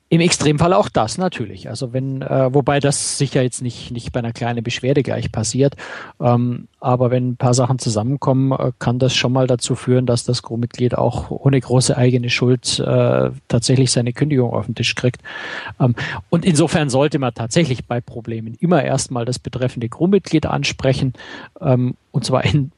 Im 0.08 0.20
Extremfall 0.20 0.72
auch 0.72 0.88
das 0.88 1.18
natürlich. 1.18 1.68
Also 1.68 1.92
wenn, 1.92 2.22
äh, 2.22 2.54
wobei 2.54 2.78
das 2.78 3.18
sicher 3.18 3.42
jetzt 3.42 3.60
nicht, 3.60 3.90
nicht 3.90 4.12
bei 4.12 4.20
einer 4.20 4.32
kleinen 4.32 4.62
Beschwerde 4.62 5.02
gleich 5.02 5.32
passiert, 5.32 5.74
ähm, 6.20 6.68
aber 6.78 7.10
wenn 7.10 7.30
ein 7.30 7.36
paar 7.36 7.54
Sachen 7.54 7.80
zusammenkommen, 7.80 8.52
äh, 8.52 8.70
kann 8.78 9.00
das 9.00 9.16
schon 9.16 9.32
mal 9.32 9.48
dazu 9.48 9.74
führen, 9.74 10.06
dass 10.06 10.22
das 10.22 10.44
Crewmitglied 10.44 10.96
auch 10.96 11.32
ohne 11.32 11.60
große 11.60 11.96
eigene 11.96 12.30
Schuld 12.30 12.78
äh, 12.78 13.30
tatsächlich 13.48 13.90
seine 13.90 14.12
Kündigung 14.12 14.52
auf 14.52 14.66
den 14.66 14.76
Tisch 14.76 14.94
kriegt. 14.94 15.22
Ähm, 15.80 15.96
und 16.30 16.44
insofern 16.44 16.88
sollte 16.88 17.18
man 17.18 17.34
tatsächlich 17.34 17.86
bei 17.86 18.00
Problemen 18.00 18.54
immer 18.60 18.84
erstmal 18.84 19.24
das 19.24 19.40
betreffende 19.40 19.88
Crewmitglied 19.88 20.46
ansprechen, 20.46 21.14
ähm, 21.60 21.96
und 22.12 22.24
zwar 22.24 22.44
in 22.44 22.70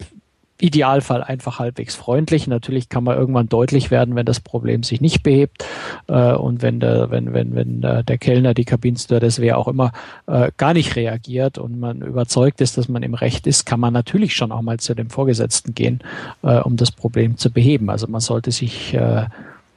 Idealfall 0.60 1.22
einfach 1.22 1.58
halbwegs 1.58 1.94
freundlich. 1.94 2.46
Natürlich 2.46 2.88
kann 2.88 3.04
man 3.04 3.16
irgendwann 3.16 3.48
deutlich 3.48 3.90
werden, 3.90 4.16
wenn 4.16 4.26
das 4.26 4.40
Problem 4.40 4.82
sich 4.82 5.00
nicht 5.00 5.22
behebt 5.22 5.64
äh, 6.08 6.32
und 6.32 6.62
wenn 6.62 6.80
der, 6.80 7.10
wenn, 7.10 7.32
wenn, 7.32 7.54
wenn 7.54 7.82
äh, 7.82 8.02
der 8.02 8.18
Kellner, 8.18 8.54
die 8.54 8.64
Kabinenstewardess, 8.64 9.40
wer 9.40 9.58
auch 9.58 9.68
immer, 9.68 9.92
äh, 10.26 10.50
gar 10.56 10.74
nicht 10.74 10.96
reagiert 10.96 11.58
und 11.58 11.78
man 11.78 12.02
überzeugt 12.02 12.60
ist, 12.60 12.76
dass 12.76 12.88
man 12.88 13.02
im 13.02 13.14
Recht 13.14 13.46
ist, 13.46 13.66
kann 13.66 13.80
man 13.80 13.92
natürlich 13.92 14.34
schon 14.34 14.50
auch 14.50 14.62
mal 14.62 14.78
zu 14.78 14.94
dem 14.94 15.10
Vorgesetzten 15.10 15.74
gehen, 15.74 16.00
äh, 16.42 16.58
um 16.58 16.76
das 16.76 16.90
Problem 16.90 17.36
zu 17.36 17.50
beheben. 17.50 17.88
Also 17.90 18.08
man 18.08 18.20
sollte 18.20 18.50
sich 18.50 18.94
äh, 18.94 19.26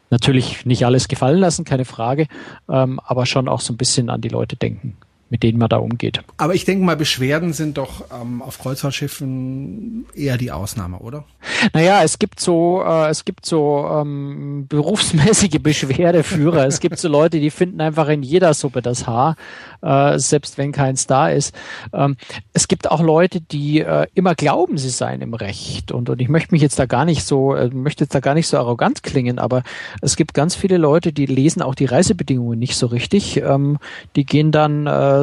natürlich 0.09 0.65
nicht 0.65 0.85
alles 0.85 1.07
gefallen 1.07 1.39
lassen, 1.39 1.63
keine 1.63 1.85
Frage, 1.85 2.27
ähm, 2.69 2.99
aber 3.03 3.25
schon 3.25 3.47
auch 3.47 3.61
so 3.61 3.73
ein 3.73 3.77
bisschen 3.77 4.09
an 4.09 4.21
die 4.21 4.29
Leute 4.29 4.55
denken 4.55 4.97
mit 5.31 5.43
denen 5.43 5.57
man 5.57 5.69
da 5.69 5.77
umgeht. 5.77 6.21
Aber 6.35 6.53
ich 6.53 6.65
denke 6.65 6.83
mal, 6.83 6.97
Beschwerden 6.97 7.53
sind 7.53 7.77
doch 7.77 8.03
ähm, 8.11 8.41
auf 8.41 8.59
Kreuzfahrtschiffen 8.59 10.05
eher 10.13 10.37
die 10.37 10.51
Ausnahme, 10.51 10.99
oder? 10.99 11.23
Naja, 11.71 12.03
es 12.03 12.19
gibt 12.19 12.41
so, 12.41 12.83
äh, 12.85 13.07
es 13.07 13.23
gibt 13.23 13.45
so 13.45 13.87
ähm, 13.89 14.65
berufsmäßige 14.67 15.59
Beschwerdeführer. 15.63 16.65
es 16.65 16.81
gibt 16.81 16.99
so 16.99 17.07
Leute, 17.07 17.39
die 17.39 17.49
finden 17.49 17.79
einfach 17.79 18.09
in 18.09 18.23
jeder 18.23 18.53
Suppe 18.53 18.81
das 18.81 19.07
Haar, 19.07 19.37
äh, 19.81 20.19
selbst 20.19 20.57
wenn 20.57 20.73
keins 20.73 21.07
da 21.07 21.29
ist. 21.29 21.55
Ähm, 21.93 22.17
es 22.51 22.67
gibt 22.67 22.91
auch 22.91 23.01
Leute, 23.01 23.39
die 23.39 23.79
äh, 23.79 24.07
immer 24.13 24.35
glauben, 24.35 24.77
sie 24.77 24.89
seien 24.89 25.21
im 25.21 25.33
Recht. 25.33 25.93
Und, 25.93 26.09
und 26.09 26.19
ich 26.19 26.27
möchte 26.27 26.53
mich 26.53 26.61
jetzt 26.61 26.77
da 26.77 26.87
gar 26.87 27.05
nicht 27.05 27.23
so, 27.23 27.55
äh, 27.55 27.69
möchte 27.69 28.03
jetzt 28.03 28.13
da 28.13 28.19
gar 28.19 28.33
nicht 28.33 28.49
so 28.49 28.57
arrogant 28.57 29.01
klingen, 29.01 29.39
aber 29.39 29.63
es 30.01 30.17
gibt 30.17 30.33
ganz 30.33 30.55
viele 30.55 30.75
Leute, 30.75 31.13
die 31.13 31.25
lesen 31.25 31.61
auch 31.61 31.75
die 31.75 31.85
Reisebedingungen 31.85 32.59
nicht 32.59 32.75
so 32.75 32.87
richtig. 32.87 33.37
Ähm, 33.37 33.77
die 34.17 34.25
gehen 34.25 34.51
dann 34.51 34.87
äh, 34.87 35.20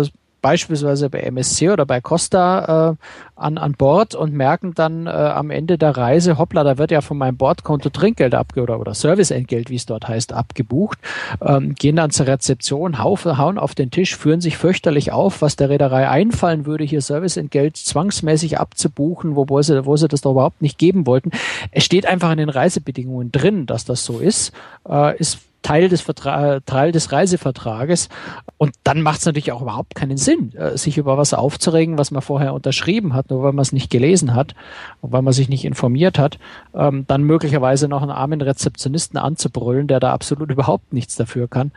beispielsweise 0.48 1.10
bei 1.10 1.20
MSC 1.20 1.68
oder 1.68 1.84
bei 1.84 2.00
Costa 2.00 2.92
äh, 2.92 2.96
an, 3.36 3.58
an 3.58 3.72
Bord 3.72 4.14
und 4.14 4.32
merken 4.32 4.72
dann 4.74 5.06
äh, 5.06 5.10
am 5.10 5.50
Ende 5.50 5.76
der 5.76 5.94
Reise, 5.94 6.38
hoppla, 6.38 6.64
da 6.64 6.78
wird 6.78 6.90
ja 6.90 7.02
von 7.02 7.18
meinem 7.18 7.36
Bordkonto 7.36 7.90
Trinkgeld 7.90 8.34
abge 8.34 8.62
oder, 8.62 8.80
oder 8.80 8.94
Serviceentgelt, 8.94 9.68
wie 9.68 9.74
es 9.74 9.84
dort 9.84 10.08
heißt, 10.08 10.32
abgebucht, 10.32 10.98
ähm, 11.42 11.74
gehen 11.74 11.96
dann 11.96 12.10
zur 12.10 12.28
Rezeption, 12.28 12.98
hauen 12.98 13.58
auf 13.58 13.74
den 13.74 13.90
Tisch, 13.90 14.16
führen 14.16 14.40
sich 14.40 14.56
fürchterlich 14.56 15.12
auf, 15.12 15.42
was 15.42 15.56
der 15.56 15.68
Reederei 15.68 16.08
einfallen 16.08 16.64
würde, 16.64 16.84
hier 16.84 17.02
Serviceentgelt 17.02 17.76
zwangsmäßig 17.76 18.58
abzubuchen, 18.58 19.36
wo, 19.36 19.60
sie, 19.60 19.84
wo 19.84 19.98
sie 19.98 20.08
das 20.08 20.22
doch 20.22 20.30
überhaupt 20.30 20.62
nicht 20.62 20.78
geben 20.78 21.04
wollten. 21.06 21.30
Es 21.72 21.84
steht 21.84 22.06
einfach 22.06 22.32
in 22.32 22.38
den 22.38 22.48
Reisebedingungen 22.48 23.32
drin, 23.32 23.66
dass 23.66 23.84
das 23.84 24.02
so 24.02 24.18
ist, 24.18 24.52
äh, 24.88 25.14
ist 25.18 25.40
Teil 25.62 25.88
des, 25.88 26.00
Vertra 26.00 26.60
Teil 26.60 26.92
des 26.92 27.12
Reisevertrages. 27.12 28.08
Und 28.56 28.74
dann 28.84 29.02
macht 29.02 29.20
es 29.20 29.26
natürlich 29.26 29.52
auch 29.52 29.62
überhaupt 29.62 29.94
keinen 29.94 30.16
Sinn, 30.16 30.54
äh, 30.54 30.76
sich 30.76 30.98
über 30.98 31.18
was 31.18 31.34
aufzuregen, 31.34 31.98
was 31.98 32.10
man 32.10 32.22
vorher 32.22 32.54
unterschrieben 32.54 33.14
hat, 33.14 33.30
nur 33.30 33.42
weil 33.42 33.52
man 33.52 33.62
es 33.62 33.72
nicht 33.72 33.90
gelesen 33.90 34.34
hat 34.34 34.54
und 35.00 35.12
weil 35.12 35.22
man 35.22 35.32
sich 35.32 35.48
nicht 35.48 35.64
informiert 35.64 36.18
hat, 36.18 36.38
ähm, 36.74 37.04
dann 37.06 37.22
möglicherweise 37.22 37.88
noch 37.88 38.02
einen 38.02 38.10
armen 38.10 38.40
Rezeptionisten 38.40 39.18
anzubrüllen, 39.18 39.86
der 39.86 40.00
da 40.00 40.12
absolut 40.12 40.50
überhaupt 40.50 40.92
nichts 40.92 41.16
dafür 41.16 41.48
kann. 41.48 41.72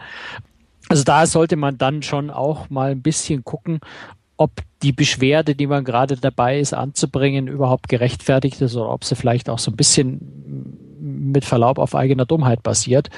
Also 0.89 1.03
da 1.03 1.25
sollte 1.25 1.55
man 1.55 1.77
dann 1.77 2.01
schon 2.03 2.29
auch 2.29 2.69
mal 2.69 2.91
ein 2.91 3.01
bisschen 3.01 3.43
gucken, 3.43 3.79
ob 4.37 4.51
die 4.81 4.91
Beschwerde, 4.91 5.53
die 5.53 5.67
man 5.67 5.83
gerade 5.83 6.17
dabei 6.17 6.59
ist 6.59 6.73
anzubringen, 6.73 7.47
überhaupt 7.47 7.87
gerechtfertigt 7.87 8.59
ist 8.61 8.75
oder 8.75 8.89
ob 8.89 9.05
sie 9.05 9.15
vielleicht 9.15 9.49
auch 9.49 9.59
so 9.59 9.71
ein 9.71 9.75
bisschen 9.75 10.90
mit 11.01 11.45
Verlaub 11.45 11.79
auf 11.79 11.95
eigener 11.95 12.25
Dummheit 12.25 12.63
basiert, 12.63 13.09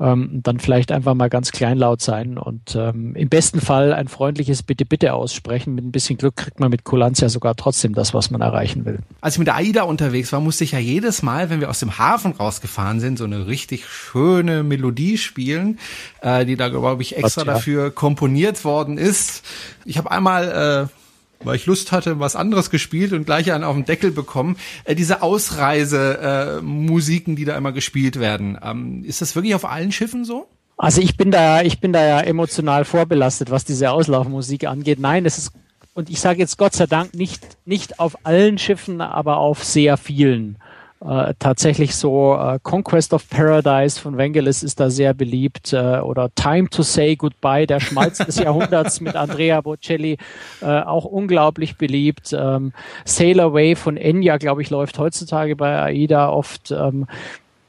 ähm, 0.00 0.40
dann 0.42 0.58
vielleicht 0.58 0.92
einfach 0.92 1.14
mal 1.14 1.28
ganz 1.28 1.52
kleinlaut 1.52 2.02
sein 2.02 2.36
und 2.38 2.74
ähm, 2.76 3.14
im 3.14 3.28
besten 3.28 3.60
Fall 3.60 3.92
ein 3.92 4.08
freundliches 4.08 4.62
Bitte, 4.62 4.84
Bitte 4.84 5.14
aussprechen. 5.14 5.74
Mit 5.74 5.84
ein 5.84 5.92
bisschen 5.92 6.18
Glück 6.18 6.36
kriegt 6.36 6.60
man 6.60 6.70
mit 6.70 6.84
Kulanz 6.84 7.20
ja 7.20 7.28
sogar 7.28 7.54
trotzdem 7.54 7.94
das, 7.94 8.14
was 8.14 8.30
man 8.30 8.40
erreichen 8.40 8.84
will. 8.84 8.98
Als 9.20 9.34
ich 9.34 9.38
mit 9.38 9.48
der 9.48 9.56
AIDA 9.56 9.82
unterwegs 9.82 10.32
war, 10.32 10.40
musste 10.40 10.64
ich 10.64 10.72
ja 10.72 10.78
jedes 10.78 11.22
Mal, 11.22 11.50
wenn 11.50 11.60
wir 11.60 11.70
aus 11.70 11.80
dem 11.80 11.98
Hafen 11.98 12.32
rausgefahren 12.32 13.00
sind, 13.00 13.18
so 13.18 13.24
eine 13.24 13.46
richtig 13.46 13.86
schöne 13.86 14.62
Melodie 14.62 15.18
spielen, 15.18 15.78
äh, 16.20 16.44
die 16.44 16.56
da, 16.56 16.68
glaube 16.68 17.02
ich, 17.02 17.16
extra 17.16 17.42
ja. 17.42 17.52
dafür 17.52 17.90
komponiert 17.90 18.64
worden 18.64 18.98
ist. 18.98 19.44
Ich 19.84 19.98
habe 19.98 20.10
einmal 20.10 20.88
äh, 20.90 20.97
weil 21.44 21.56
ich 21.56 21.66
Lust 21.66 21.92
hatte, 21.92 22.20
was 22.20 22.36
anderes 22.36 22.70
gespielt 22.70 23.12
und 23.12 23.24
gleich 23.24 23.52
einen 23.52 23.64
auf 23.64 23.76
den 23.76 23.84
Deckel 23.84 24.10
bekommen. 24.10 24.56
Äh, 24.84 24.94
diese 24.94 25.22
Ausreise-Musiken, 25.22 27.34
äh, 27.34 27.36
die 27.36 27.44
da 27.44 27.56
immer 27.56 27.72
gespielt 27.72 28.18
werden, 28.18 28.58
ähm, 28.62 29.04
ist 29.04 29.20
das 29.20 29.36
wirklich 29.36 29.54
auf 29.54 29.64
allen 29.64 29.92
Schiffen 29.92 30.24
so? 30.24 30.48
Also 30.76 31.00
ich 31.00 31.16
bin 31.16 31.30
da, 31.30 31.62
ich 31.62 31.80
bin 31.80 31.92
da 31.92 32.06
ja 32.06 32.20
emotional 32.20 32.84
vorbelastet, 32.84 33.50
was 33.50 33.64
diese 33.64 33.90
Auslaufmusik 33.90 34.66
angeht. 34.66 35.00
Nein, 35.00 35.26
es 35.26 35.38
ist 35.38 35.52
und 35.94 36.10
ich 36.10 36.20
sage 36.20 36.38
jetzt 36.38 36.58
Gott 36.58 36.74
sei 36.74 36.86
Dank 36.86 37.14
nicht 37.14 37.56
nicht 37.64 37.98
auf 37.98 38.24
allen 38.24 38.58
Schiffen, 38.58 39.00
aber 39.00 39.38
auf 39.38 39.64
sehr 39.64 39.96
vielen 39.96 40.58
äh, 41.04 41.34
tatsächlich 41.38 41.94
so 41.94 42.34
äh, 42.34 42.58
Conquest 42.62 43.14
of 43.14 43.28
Paradise 43.28 44.00
von 44.00 44.16
Wengelis 44.16 44.62
ist 44.62 44.80
da 44.80 44.90
sehr 44.90 45.14
beliebt 45.14 45.72
äh, 45.72 46.00
oder 46.00 46.30
Time 46.34 46.68
to 46.68 46.82
Say 46.82 47.14
Goodbye, 47.14 47.66
der 47.66 47.78
Schmalz 47.78 48.18
des 48.18 48.36
Jahrhunderts 48.38 49.00
mit 49.00 49.14
Andrea 49.14 49.60
Bocelli, 49.60 50.18
äh, 50.60 50.66
auch 50.66 51.04
unglaublich 51.04 51.76
beliebt. 51.78 52.34
Ähm, 52.36 52.72
Sail 53.04 53.38
Away 53.38 53.76
von 53.76 53.96
Enya, 53.96 54.38
glaube 54.38 54.62
ich, 54.62 54.70
läuft 54.70 54.98
heutzutage 54.98 55.54
bei 55.54 55.80
AIDA 55.80 56.30
oft. 56.30 56.72
Ähm, 56.72 57.06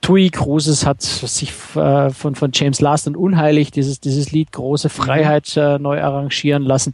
TUI 0.02 0.30
Cruises 0.32 0.88
hat 0.88 1.02
sich 1.04 1.52
äh, 1.76 2.10
von, 2.10 2.34
von 2.34 2.50
James 2.52 2.82
Last 2.82 3.06
und 3.06 3.15
Unheilig 3.15 3.70
dieses, 3.70 4.00
dieses 4.00 4.32
Lied 4.32 4.52
Große 4.52 4.89
Freiheit 4.89 5.56
äh, 5.56 5.78
neu 5.78 6.02
arrangieren 6.02 6.63
lassen. 6.63 6.94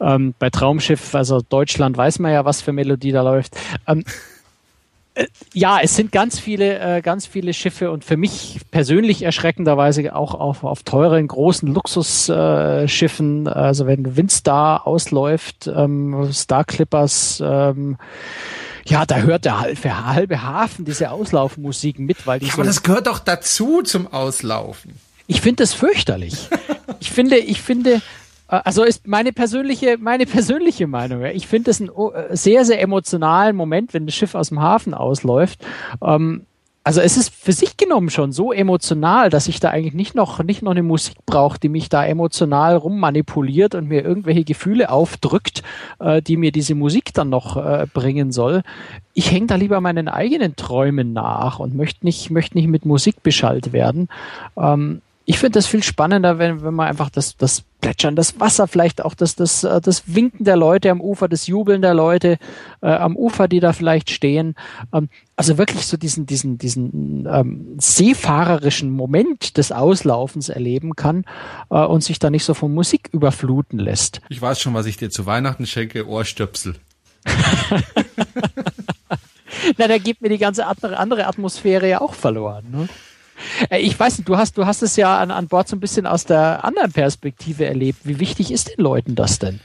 Ähm, 0.00 0.34
bei 0.38 0.48
Traumschiff, 0.48 1.14
also 1.14 1.40
Deutschland, 1.46 1.98
weiß 1.98 2.20
man 2.20 2.32
ja, 2.32 2.44
was 2.46 2.62
für 2.62 2.72
Melodie 2.72 3.12
da 3.12 3.22
läuft. 3.22 3.56
Ähm, 3.86 4.00
äh, 4.00 4.37
ja, 5.52 5.80
es 5.82 5.96
sind 5.96 6.12
ganz 6.12 6.38
viele, 6.38 6.78
äh, 6.78 7.02
ganz 7.02 7.26
viele 7.26 7.52
Schiffe 7.52 7.90
und 7.90 8.04
für 8.04 8.16
mich 8.16 8.60
persönlich 8.70 9.22
erschreckenderweise 9.22 10.14
auch 10.14 10.34
auf, 10.34 10.64
auf 10.64 10.82
teuren, 10.82 11.26
großen 11.26 11.72
Luxusschiffen. 11.72 13.46
Äh, 13.46 13.50
also 13.50 13.86
wenn 13.86 14.16
Windstar 14.16 14.86
ausläuft, 14.86 15.70
ähm, 15.74 16.32
Star 16.32 16.64
Clippers, 16.64 17.42
ähm, 17.44 17.96
ja, 18.86 19.04
da 19.04 19.18
hört 19.18 19.44
der 19.44 19.60
halbe, 19.60 20.06
halbe 20.06 20.42
Hafen 20.42 20.84
diese 20.84 21.10
Auslaufmusik 21.10 21.98
mit, 21.98 22.26
weil 22.26 22.40
die 22.40 22.46
ja, 22.46 22.52
so 22.52 22.58
aber 22.58 22.66
das 22.66 22.82
gehört 22.82 23.06
doch 23.06 23.18
dazu 23.18 23.82
zum 23.82 24.12
Auslaufen. 24.12 24.94
Ich 25.26 25.42
finde 25.42 25.62
das 25.62 25.74
fürchterlich. 25.74 26.48
ich 27.00 27.10
finde, 27.10 27.36
ich 27.36 27.60
finde, 27.60 28.00
also 28.48 28.82
ist 28.82 29.06
meine 29.06 29.32
persönliche, 29.32 29.98
meine 29.98 30.26
persönliche 30.26 30.86
Meinung. 30.86 31.24
Ich 31.24 31.46
finde 31.46 31.70
es 31.70 31.80
einen 31.80 31.90
äh, 31.90 32.36
sehr, 32.36 32.64
sehr 32.64 32.80
emotionalen 32.80 33.54
Moment, 33.54 33.94
wenn 33.94 34.06
das 34.06 34.14
Schiff 34.14 34.34
aus 34.34 34.48
dem 34.48 34.60
Hafen 34.60 34.94
ausläuft. 34.94 35.64
Ähm, 36.02 36.46
also 36.88 37.02
es 37.02 37.18
ist 37.18 37.34
für 37.34 37.52
sich 37.52 37.76
genommen 37.76 38.08
schon 38.08 38.32
so 38.32 38.50
emotional, 38.50 39.28
dass 39.28 39.46
ich 39.46 39.60
da 39.60 39.68
eigentlich 39.68 39.92
nicht 39.92 40.14
noch, 40.14 40.42
nicht 40.42 40.62
noch 40.62 40.70
eine 40.70 40.82
Musik 40.82 41.16
brauche, 41.26 41.60
die 41.60 41.68
mich 41.68 41.90
da 41.90 42.06
emotional 42.06 42.76
rummanipuliert 42.76 43.74
und 43.74 43.88
mir 43.88 44.02
irgendwelche 44.02 44.44
Gefühle 44.44 44.88
aufdrückt, 44.88 45.62
äh, 45.98 46.22
die 46.22 46.38
mir 46.38 46.50
diese 46.50 46.74
Musik 46.74 47.12
dann 47.12 47.28
noch 47.28 47.58
äh, 47.58 47.86
bringen 47.92 48.32
soll. 48.32 48.62
Ich 49.12 49.30
hänge 49.30 49.48
da 49.48 49.56
lieber 49.56 49.82
meinen 49.82 50.08
eigenen 50.08 50.56
Träumen 50.56 51.12
nach 51.12 51.58
und 51.58 51.76
möchte 51.76 52.06
nicht, 52.06 52.30
möchte 52.30 52.56
nicht 52.56 52.68
mit 52.68 52.86
Musik 52.86 53.22
beschallt 53.22 53.74
werden. 53.74 54.08
Ähm, 54.56 55.02
ich 55.30 55.38
finde 55.38 55.58
das 55.58 55.66
viel 55.66 55.82
spannender, 55.82 56.38
wenn, 56.38 56.62
wenn 56.62 56.72
man 56.72 56.88
einfach 56.88 57.10
das, 57.10 57.36
das 57.36 57.62
Plätschern, 57.82 58.16
das 58.16 58.40
Wasser, 58.40 58.66
vielleicht 58.66 59.04
auch 59.04 59.12
das, 59.12 59.34
das, 59.34 59.62
äh, 59.62 59.78
das 59.78 60.14
Winken 60.14 60.46
der 60.46 60.56
Leute 60.56 60.90
am 60.90 61.02
Ufer, 61.02 61.28
das 61.28 61.46
Jubeln 61.46 61.82
der 61.82 61.92
Leute 61.92 62.38
äh, 62.80 62.86
am 62.86 63.14
Ufer, 63.14 63.46
die 63.46 63.60
da 63.60 63.74
vielleicht 63.74 64.10
stehen. 64.10 64.54
Ähm, 64.90 65.10
also 65.36 65.58
wirklich 65.58 65.84
so 65.84 65.98
diesen, 65.98 66.24
diesen, 66.24 66.56
diesen 66.56 67.28
ähm, 67.30 67.74
seefahrerischen 67.76 68.90
Moment 68.90 69.58
des 69.58 69.70
Auslaufens 69.70 70.48
erleben 70.48 70.96
kann 70.96 71.26
äh, 71.68 71.76
und 71.76 72.02
sich 72.02 72.18
da 72.18 72.30
nicht 72.30 72.46
so 72.46 72.54
von 72.54 72.72
Musik 72.72 73.10
überfluten 73.12 73.78
lässt. 73.78 74.22
Ich 74.30 74.40
weiß 74.40 74.58
schon, 74.58 74.72
was 74.72 74.86
ich 74.86 74.96
dir 74.96 75.10
zu 75.10 75.26
Weihnachten 75.26 75.66
schenke, 75.66 76.08
Ohrstöpsel. 76.08 76.76
Na, 79.76 79.88
da 79.88 79.98
gibt 79.98 80.22
mir 80.22 80.30
die 80.30 80.38
ganze 80.38 80.64
andere 80.64 81.26
Atmosphäre 81.26 81.86
ja 81.86 82.00
auch 82.00 82.14
verloren. 82.14 82.64
Ne? 82.70 82.88
Äh, 83.70 83.80
ich 83.80 83.98
weiß 83.98 84.18
nicht, 84.18 84.28
du 84.28 84.36
hast, 84.36 84.56
du 84.56 84.66
hast 84.66 84.82
es 84.82 84.96
ja 84.96 85.18
an, 85.18 85.30
an 85.30 85.48
Bord 85.48 85.68
so 85.68 85.76
ein 85.76 85.80
bisschen 85.80 86.06
aus 86.06 86.24
der 86.24 86.64
anderen 86.64 86.92
Perspektive 86.92 87.66
erlebt. 87.66 88.00
Wie 88.04 88.20
wichtig 88.20 88.50
ist 88.50 88.68
den 88.68 88.82
Leuten 88.82 89.14
das 89.14 89.38
denn? 89.38 89.60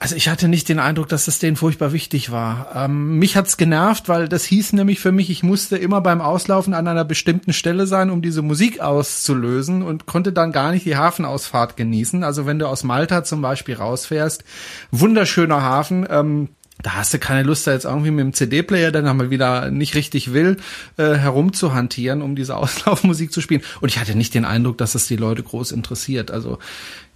Also 0.00 0.16
ich 0.16 0.28
hatte 0.28 0.48
nicht 0.48 0.68
den 0.68 0.80
Eindruck, 0.80 1.08
dass 1.08 1.28
es 1.28 1.38
denen 1.38 1.56
furchtbar 1.56 1.92
wichtig 1.92 2.30
war. 2.32 2.68
Ähm, 2.74 3.18
mich 3.18 3.36
hat's 3.36 3.56
genervt, 3.56 4.08
weil 4.08 4.28
das 4.28 4.44
hieß 4.44 4.72
nämlich 4.72 5.00
für 5.00 5.12
mich, 5.12 5.30
ich 5.30 5.42
musste 5.42 5.76
immer 5.76 6.00
beim 6.00 6.20
Auslaufen 6.20 6.74
an 6.74 6.88
einer 6.88 7.04
bestimmten 7.04 7.52
Stelle 7.52 7.86
sein, 7.86 8.10
um 8.10 8.20
diese 8.20 8.42
Musik 8.42 8.80
auszulösen 8.80 9.82
und 9.82 10.04
konnte 10.06 10.32
dann 10.32 10.52
gar 10.52 10.72
nicht 10.72 10.84
die 10.84 10.96
Hafenausfahrt 10.96 11.76
genießen. 11.76 12.24
Also 12.24 12.44
wenn 12.44 12.58
du 12.58 12.66
aus 12.66 12.82
Malta 12.82 13.24
zum 13.24 13.40
Beispiel 13.40 13.76
rausfährst, 13.76 14.44
wunderschöner 14.90 15.62
Hafen, 15.62 16.06
ähm, 16.10 16.48
da 16.82 16.94
hast 16.94 17.14
du 17.14 17.18
keine 17.18 17.44
Lust, 17.44 17.66
da 17.66 17.72
jetzt 17.72 17.84
irgendwie 17.84 18.10
mit 18.10 18.24
dem 18.24 18.32
CD-Player, 18.32 18.90
dann 18.90 19.06
haben 19.06 19.20
wir 19.20 19.30
wieder 19.30 19.70
nicht 19.70 19.94
richtig 19.94 20.32
will, 20.32 20.58
äh, 20.96 21.14
herumzuhantieren, 21.14 22.20
um 22.20 22.36
diese 22.36 22.56
Auslaufmusik 22.56 23.32
zu 23.32 23.40
spielen. 23.40 23.62
Und 23.80 23.88
ich 23.88 23.98
hatte 23.98 24.16
nicht 24.16 24.34
den 24.34 24.44
Eindruck, 24.44 24.78
dass 24.78 24.94
es 24.94 25.06
die 25.06 25.16
Leute 25.16 25.42
groß 25.42 25.72
interessiert. 25.72 26.30
Also 26.30 26.58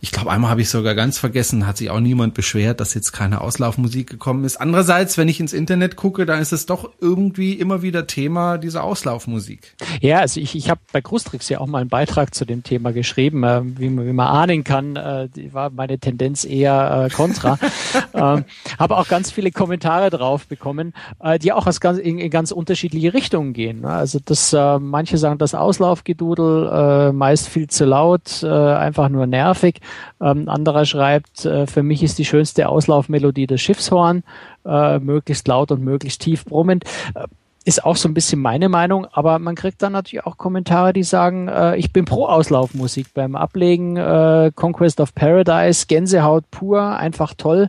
ich 0.01 0.13
glaube, 0.13 0.31
einmal 0.31 0.51
habe 0.51 0.61
ich 0.61 0.71
sogar 0.71 0.95
ganz 0.95 1.19
vergessen, 1.19 1.67
hat 1.67 1.79
sich 1.79 1.91
auch 1.91 1.99
niemand 1.99 2.35
beschwert, 2.35 2.79
dass 2.79 2.95
jetzt 2.95 3.13
keine 3.13 3.41
Auslaufmusik 3.41 4.09
gekommen 4.09 4.45
ist. 4.45 4.61
Andererseits, 4.61 5.19
wenn 5.19 5.27
ich 5.27 5.41
ins 5.41 5.53
Internet 5.53 5.97
gucke, 5.97 6.25
dann 6.25 6.41
ist 6.41 6.53
es 6.53 6.67
doch 6.67 6.91
irgendwie 7.01 7.55
immer 7.55 7.83
wieder 7.83 8.07
Thema 8.07 8.59
dieser 8.59 8.85
Auslaufmusik. 8.85 9.75
Ja, 10.01 10.21
also 10.21 10.41
ich, 10.41 10.55
ich 10.55 10.71
habe 10.71 10.81
bei 10.93 11.01
Krustrix 11.01 11.49
ja 11.49 11.59
auch 11.59 11.67
mal 11.67 11.81
einen 11.81 11.91
Beitrag 11.91 12.33
zu 12.33 12.45
dem 12.45 12.63
Thema 12.63 12.93
geschrieben. 12.93 13.43
Äh, 13.43 13.63
wie, 13.65 13.89
man, 13.89 14.07
wie 14.07 14.13
man 14.13 14.29
ahnen 14.29 14.63
kann, 14.63 14.95
äh, 14.95 15.29
war 15.51 15.71
meine 15.71 15.99
Tendenz 15.99 16.45
eher 16.45 17.07
äh, 17.07 17.13
kontra. 17.13 17.59
ähm, 18.15 18.45
habe 18.79 18.97
auch 18.97 19.09
ganz 19.09 19.33
viele 19.33 19.51
Kommentare 19.51 20.11
drauf 20.11 20.47
bekommen, 20.47 20.95
äh, 21.21 21.41
die 21.41 21.53
auch 21.53 21.67
aus 21.67 21.81
ganz, 21.81 21.99
in, 21.99 22.19
in 22.19 22.31
ganz 22.31 22.53
unterschiedliche 22.53 23.15
Richtungen 23.15 23.53
gehen. 23.53 23.81
Ne? 23.81 23.89
Also 23.89 24.21
das, 24.25 24.53
äh, 24.53 24.79
manche 24.79 25.19
sagen, 25.19 25.39
das 25.39 25.57
Auslaufgedudel 25.57 26.69
äh, 27.09 27.13
meist 27.13 27.49
viel 27.49 27.67
zu 27.67 27.85
laut, 27.85 28.45
äh, 28.45 28.47
einfach 28.47 29.09
nur 29.09 29.27
nervig. 29.27 29.81
Ähm, 30.21 30.49
anderer 30.49 30.85
schreibt, 30.85 31.45
äh, 31.45 31.67
für 31.67 31.83
mich 31.83 32.03
ist 32.03 32.19
die 32.19 32.25
schönste 32.25 32.69
Auslaufmelodie 32.69 33.47
das 33.47 33.61
Schiffshorn, 33.61 34.23
äh, 34.65 34.99
möglichst 34.99 35.49
laut 35.49 35.71
und 35.71 35.83
möglichst 35.83 36.23
tief 36.23 36.45
brummend. 36.45 36.85
Äh, 37.15 37.27
ist 37.65 37.85
auch 37.85 37.97
so 37.97 38.09
ein 38.09 38.15
bisschen 38.15 38.41
meine 38.41 38.71
Meinung, 38.71 39.07
aber 39.13 39.39
man 39.39 39.55
kriegt 39.55 39.83
dann 39.83 39.93
natürlich 39.93 40.25
auch 40.25 40.39
Kommentare, 40.39 40.95
die 40.95 41.03
sagen, 41.03 41.49
äh, 41.49 41.77
ich 41.77 41.93
bin 41.93 42.07
pro 42.07 42.27
Auslaufmusik 42.27 43.13
beim 43.13 43.37
Ablegen, 43.37 43.97
äh, 43.99 44.51
Conquest 44.55 45.01
of 45.01 45.15
Paradise, 45.15 45.87
Gänsehaut 45.87 46.51
pur, 46.51 46.97
einfach 46.97 47.35
toll. 47.37 47.69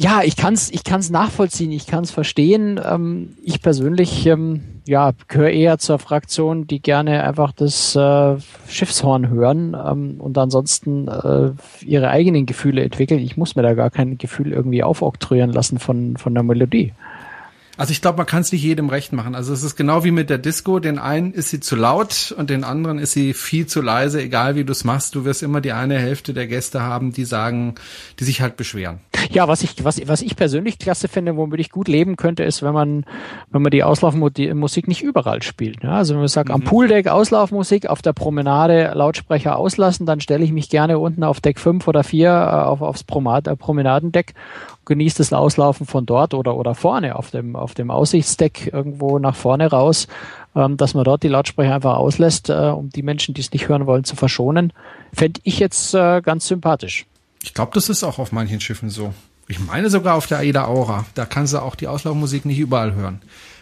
Ja, 0.00 0.22
ich 0.22 0.36
kann 0.36 0.54
es 0.54 0.70
ich 0.70 0.84
kann's 0.84 1.10
nachvollziehen, 1.10 1.72
ich 1.72 1.88
kann 1.88 2.04
es 2.04 2.12
verstehen. 2.12 2.80
Ähm, 2.88 3.34
ich 3.42 3.60
persönlich 3.60 4.24
ähm, 4.26 4.60
ja, 4.86 5.10
gehöre 5.26 5.50
eher 5.50 5.78
zur 5.78 5.98
Fraktion, 5.98 6.68
die 6.68 6.80
gerne 6.80 7.24
einfach 7.24 7.50
das 7.50 7.96
äh, 7.96 8.36
Schiffshorn 8.68 9.28
hören 9.28 9.76
ähm, 9.76 10.20
und 10.20 10.38
ansonsten 10.38 11.08
äh, 11.08 11.50
ihre 11.84 12.10
eigenen 12.10 12.46
Gefühle 12.46 12.84
entwickeln. 12.84 13.18
Ich 13.18 13.36
muss 13.36 13.56
mir 13.56 13.62
da 13.62 13.74
gar 13.74 13.90
kein 13.90 14.18
Gefühl 14.18 14.52
irgendwie 14.52 14.84
aufoktroyieren 14.84 15.52
lassen 15.52 15.80
von, 15.80 16.16
von 16.16 16.32
der 16.32 16.44
Melodie. 16.44 16.92
Also 17.78 17.92
ich 17.92 18.02
glaube, 18.02 18.18
man 18.18 18.26
kann 18.26 18.40
es 18.40 18.50
nicht 18.50 18.64
jedem 18.64 18.88
recht 18.88 19.12
machen. 19.12 19.36
Also 19.36 19.52
es 19.52 19.62
ist 19.62 19.76
genau 19.76 20.02
wie 20.02 20.10
mit 20.10 20.30
der 20.30 20.38
Disco. 20.38 20.80
Den 20.80 20.98
einen 20.98 21.32
ist 21.32 21.50
sie 21.50 21.60
zu 21.60 21.76
laut 21.76 22.34
und 22.36 22.50
den 22.50 22.64
anderen 22.64 22.98
ist 22.98 23.12
sie 23.12 23.34
viel 23.34 23.66
zu 23.66 23.80
leise. 23.80 24.20
Egal 24.20 24.56
wie 24.56 24.64
du 24.64 24.72
es 24.72 24.82
machst, 24.82 25.14
du 25.14 25.24
wirst 25.24 25.44
immer 25.44 25.60
die 25.60 25.70
eine 25.70 25.96
Hälfte 25.96 26.34
der 26.34 26.48
Gäste 26.48 26.82
haben, 26.82 27.12
die 27.12 27.24
sagen, 27.24 27.76
die 28.18 28.24
sich 28.24 28.40
halt 28.40 28.56
beschweren. 28.56 28.98
Ja, 29.30 29.46
was 29.46 29.62
ich 29.62 29.84
was 29.84 30.00
was 30.08 30.22
ich 30.22 30.34
persönlich 30.34 30.78
klasse 30.78 31.06
finde, 31.06 31.36
womit 31.36 31.60
ich 31.60 31.70
gut 31.70 31.86
leben 31.86 32.16
könnte, 32.16 32.42
ist, 32.42 32.62
wenn 32.62 32.72
man 32.72 33.04
wenn 33.50 33.62
man 33.62 33.70
die 33.70 33.84
Auslaufmusik 33.84 34.88
nicht 34.88 35.02
überall 35.02 35.42
spielt. 35.44 35.84
Ja, 35.84 35.92
also 35.92 36.14
wenn 36.14 36.20
man 36.20 36.28
sagt, 36.28 36.48
mhm. 36.48 36.56
am 36.56 36.62
Pooldeck 36.62 37.06
Auslaufmusik, 37.06 37.86
auf 37.86 38.02
der 38.02 38.12
Promenade 38.12 38.90
Lautsprecher 38.94 39.56
auslassen, 39.56 40.04
dann 40.04 40.20
stelle 40.20 40.44
ich 40.44 40.50
mich 40.50 40.68
gerne 40.68 40.98
unten 40.98 41.22
auf 41.22 41.40
Deck 41.40 41.60
5 41.60 41.86
oder 41.86 42.02
4 42.02 42.28
äh, 42.28 42.32
auf, 42.32 42.82
aufs 42.82 43.02
äh, 43.02 43.56
Promenadendeck 43.56 44.34
genießt 44.88 45.20
das 45.20 45.32
Auslaufen 45.32 45.86
von 45.86 46.04
dort 46.04 46.34
oder, 46.34 46.56
oder 46.56 46.74
vorne 46.74 47.14
auf 47.14 47.30
dem, 47.30 47.54
auf 47.54 47.74
dem 47.74 47.92
Aussichtsdeck 47.92 48.70
irgendwo 48.72 49.20
nach 49.20 49.36
vorne 49.36 49.68
raus, 49.70 50.08
ähm, 50.56 50.76
dass 50.76 50.94
man 50.94 51.04
dort 51.04 51.22
die 51.22 51.28
Lautsprecher 51.28 51.76
einfach 51.76 51.96
auslässt, 51.96 52.50
äh, 52.50 52.54
um 52.54 52.90
die 52.90 53.04
Menschen, 53.04 53.34
die 53.34 53.40
es 53.40 53.52
nicht 53.52 53.68
hören 53.68 53.86
wollen, 53.86 54.02
zu 54.02 54.16
verschonen, 54.16 54.72
fände 55.12 55.40
ich 55.44 55.60
jetzt 55.60 55.94
äh, 55.94 56.20
ganz 56.20 56.48
sympathisch. 56.48 57.06
Ich 57.44 57.54
glaube, 57.54 57.70
das 57.74 57.88
ist 57.88 58.02
auch 58.02 58.18
auf 58.18 58.32
manchen 58.32 58.60
Schiffen 58.60 58.90
so. 58.90 59.14
Ich 59.46 59.60
meine 59.60 59.88
sogar 59.88 60.16
auf 60.16 60.26
der 60.26 60.38
Aida 60.38 60.66
Aura. 60.66 61.06
Da 61.14 61.24
kannst 61.24 61.54
du 61.54 61.58
auch 61.58 61.76
die 61.76 61.86
Auslaufmusik 61.86 62.44
nicht 62.44 62.58
überall 62.58 62.94
hören 62.94 63.20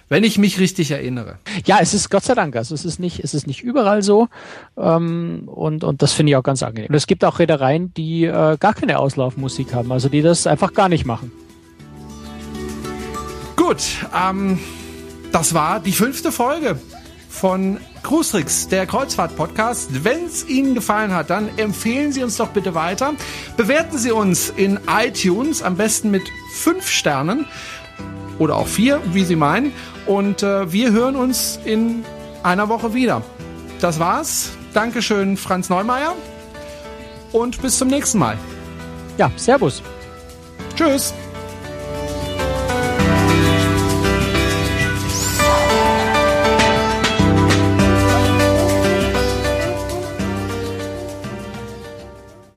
wenn 0.08 0.24
ich 0.24 0.38
mich 0.38 0.58
richtig 0.58 0.90
erinnere. 0.90 1.38
Ja, 1.64 1.78
es 1.80 1.94
ist 1.94 2.10
Gott 2.10 2.24
sei 2.24 2.34
Dank, 2.34 2.56
also 2.56 2.74
es 2.74 2.84
ist 2.84 2.98
nicht, 2.98 3.20
es 3.22 3.34
ist 3.34 3.46
nicht 3.46 3.62
überall 3.62 4.02
so 4.02 4.28
ähm, 4.76 5.42
und 5.46 5.84
und 5.84 6.02
das 6.02 6.12
finde 6.12 6.30
ich 6.30 6.36
auch 6.36 6.42
ganz 6.42 6.62
angenehm. 6.62 6.88
Und 6.90 6.94
es 6.94 7.06
gibt 7.06 7.24
auch 7.24 7.38
Reedereien, 7.38 7.92
die 7.94 8.24
äh, 8.24 8.56
gar 8.58 8.74
keine 8.74 8.98
Auslaufmusik 8.98 9.74
haben, 9.74 9.92
also 9.92 10.08
die 10.08 10.22
das 10.22 10.46
einfach 10.46 10.72
gar 10.74 10.88
nicht 10.88 11.06
machen. 11.06 11.32
Gut, 13.56 13.82
ähm, 14.14 14.58
das 15.32 15.54
war 15.54 15.80
die 15.80 15.92
fünfte 15.92 16.30
Folge 16.30 16.78
von 17.28 17.78
Cruistricks, 18.02 18.68
der 18.68 18.86
Kreuzfahrt-Podcast. 18.86 20.04
Wenn 20.04 20.24
es 20.24 20.48
Ihnen 20.48 20.74
gefallen 20.74 21.12
hat, 21.12 21.28
dann 21.28 21.50
empfehlen 21.58 22.12
Sie 22.12 22.22
uns 22.22 22.36
doch 22.36 22.48
bitte 22.48 22.74
weiter. 22.74 23.14
Bewerten 23.56 23.98
Sie 23.98 24.12
uns 24.12 24.48
in 24.48 24.78
iTunes, 24.88 25.62
am 25.62 25.76
besten 25.76 26.10
mit 26.10 26.22
fünf 26.54 26.88
Sternen 26.88 27.46
oder 28.38 28.56
auch 28.56 28.68
vier, 28.68 29.02
wie 29.12 29.24
Sie 29.24 29.36
meinen. 29.36 29.72
Und 30.06 30.42
äh, 30.42 30.72
wir 30.72 30.92
hören 30.92 31.16
uns 31.16 31.58
in 31.64 32.04
einer 32.42 32.68
Woche 32.68 32.94
wieder. 32.94 33.22
Das 33.80 33.98
war's. 33.98 34.50
Dankeschön, 34.72 35.36
Franz 35.36 35.68
Neumeier. 35.68 36.14
Und 37.32 37.60
bis 37.60 37.78
zum 37.78 37.88
nächsten 37.88 38.18
Mal. 38.18 38.38
Ja, 39.18 39.30
Servus. 39.36 39.82
Tschüss. 40.76 41.12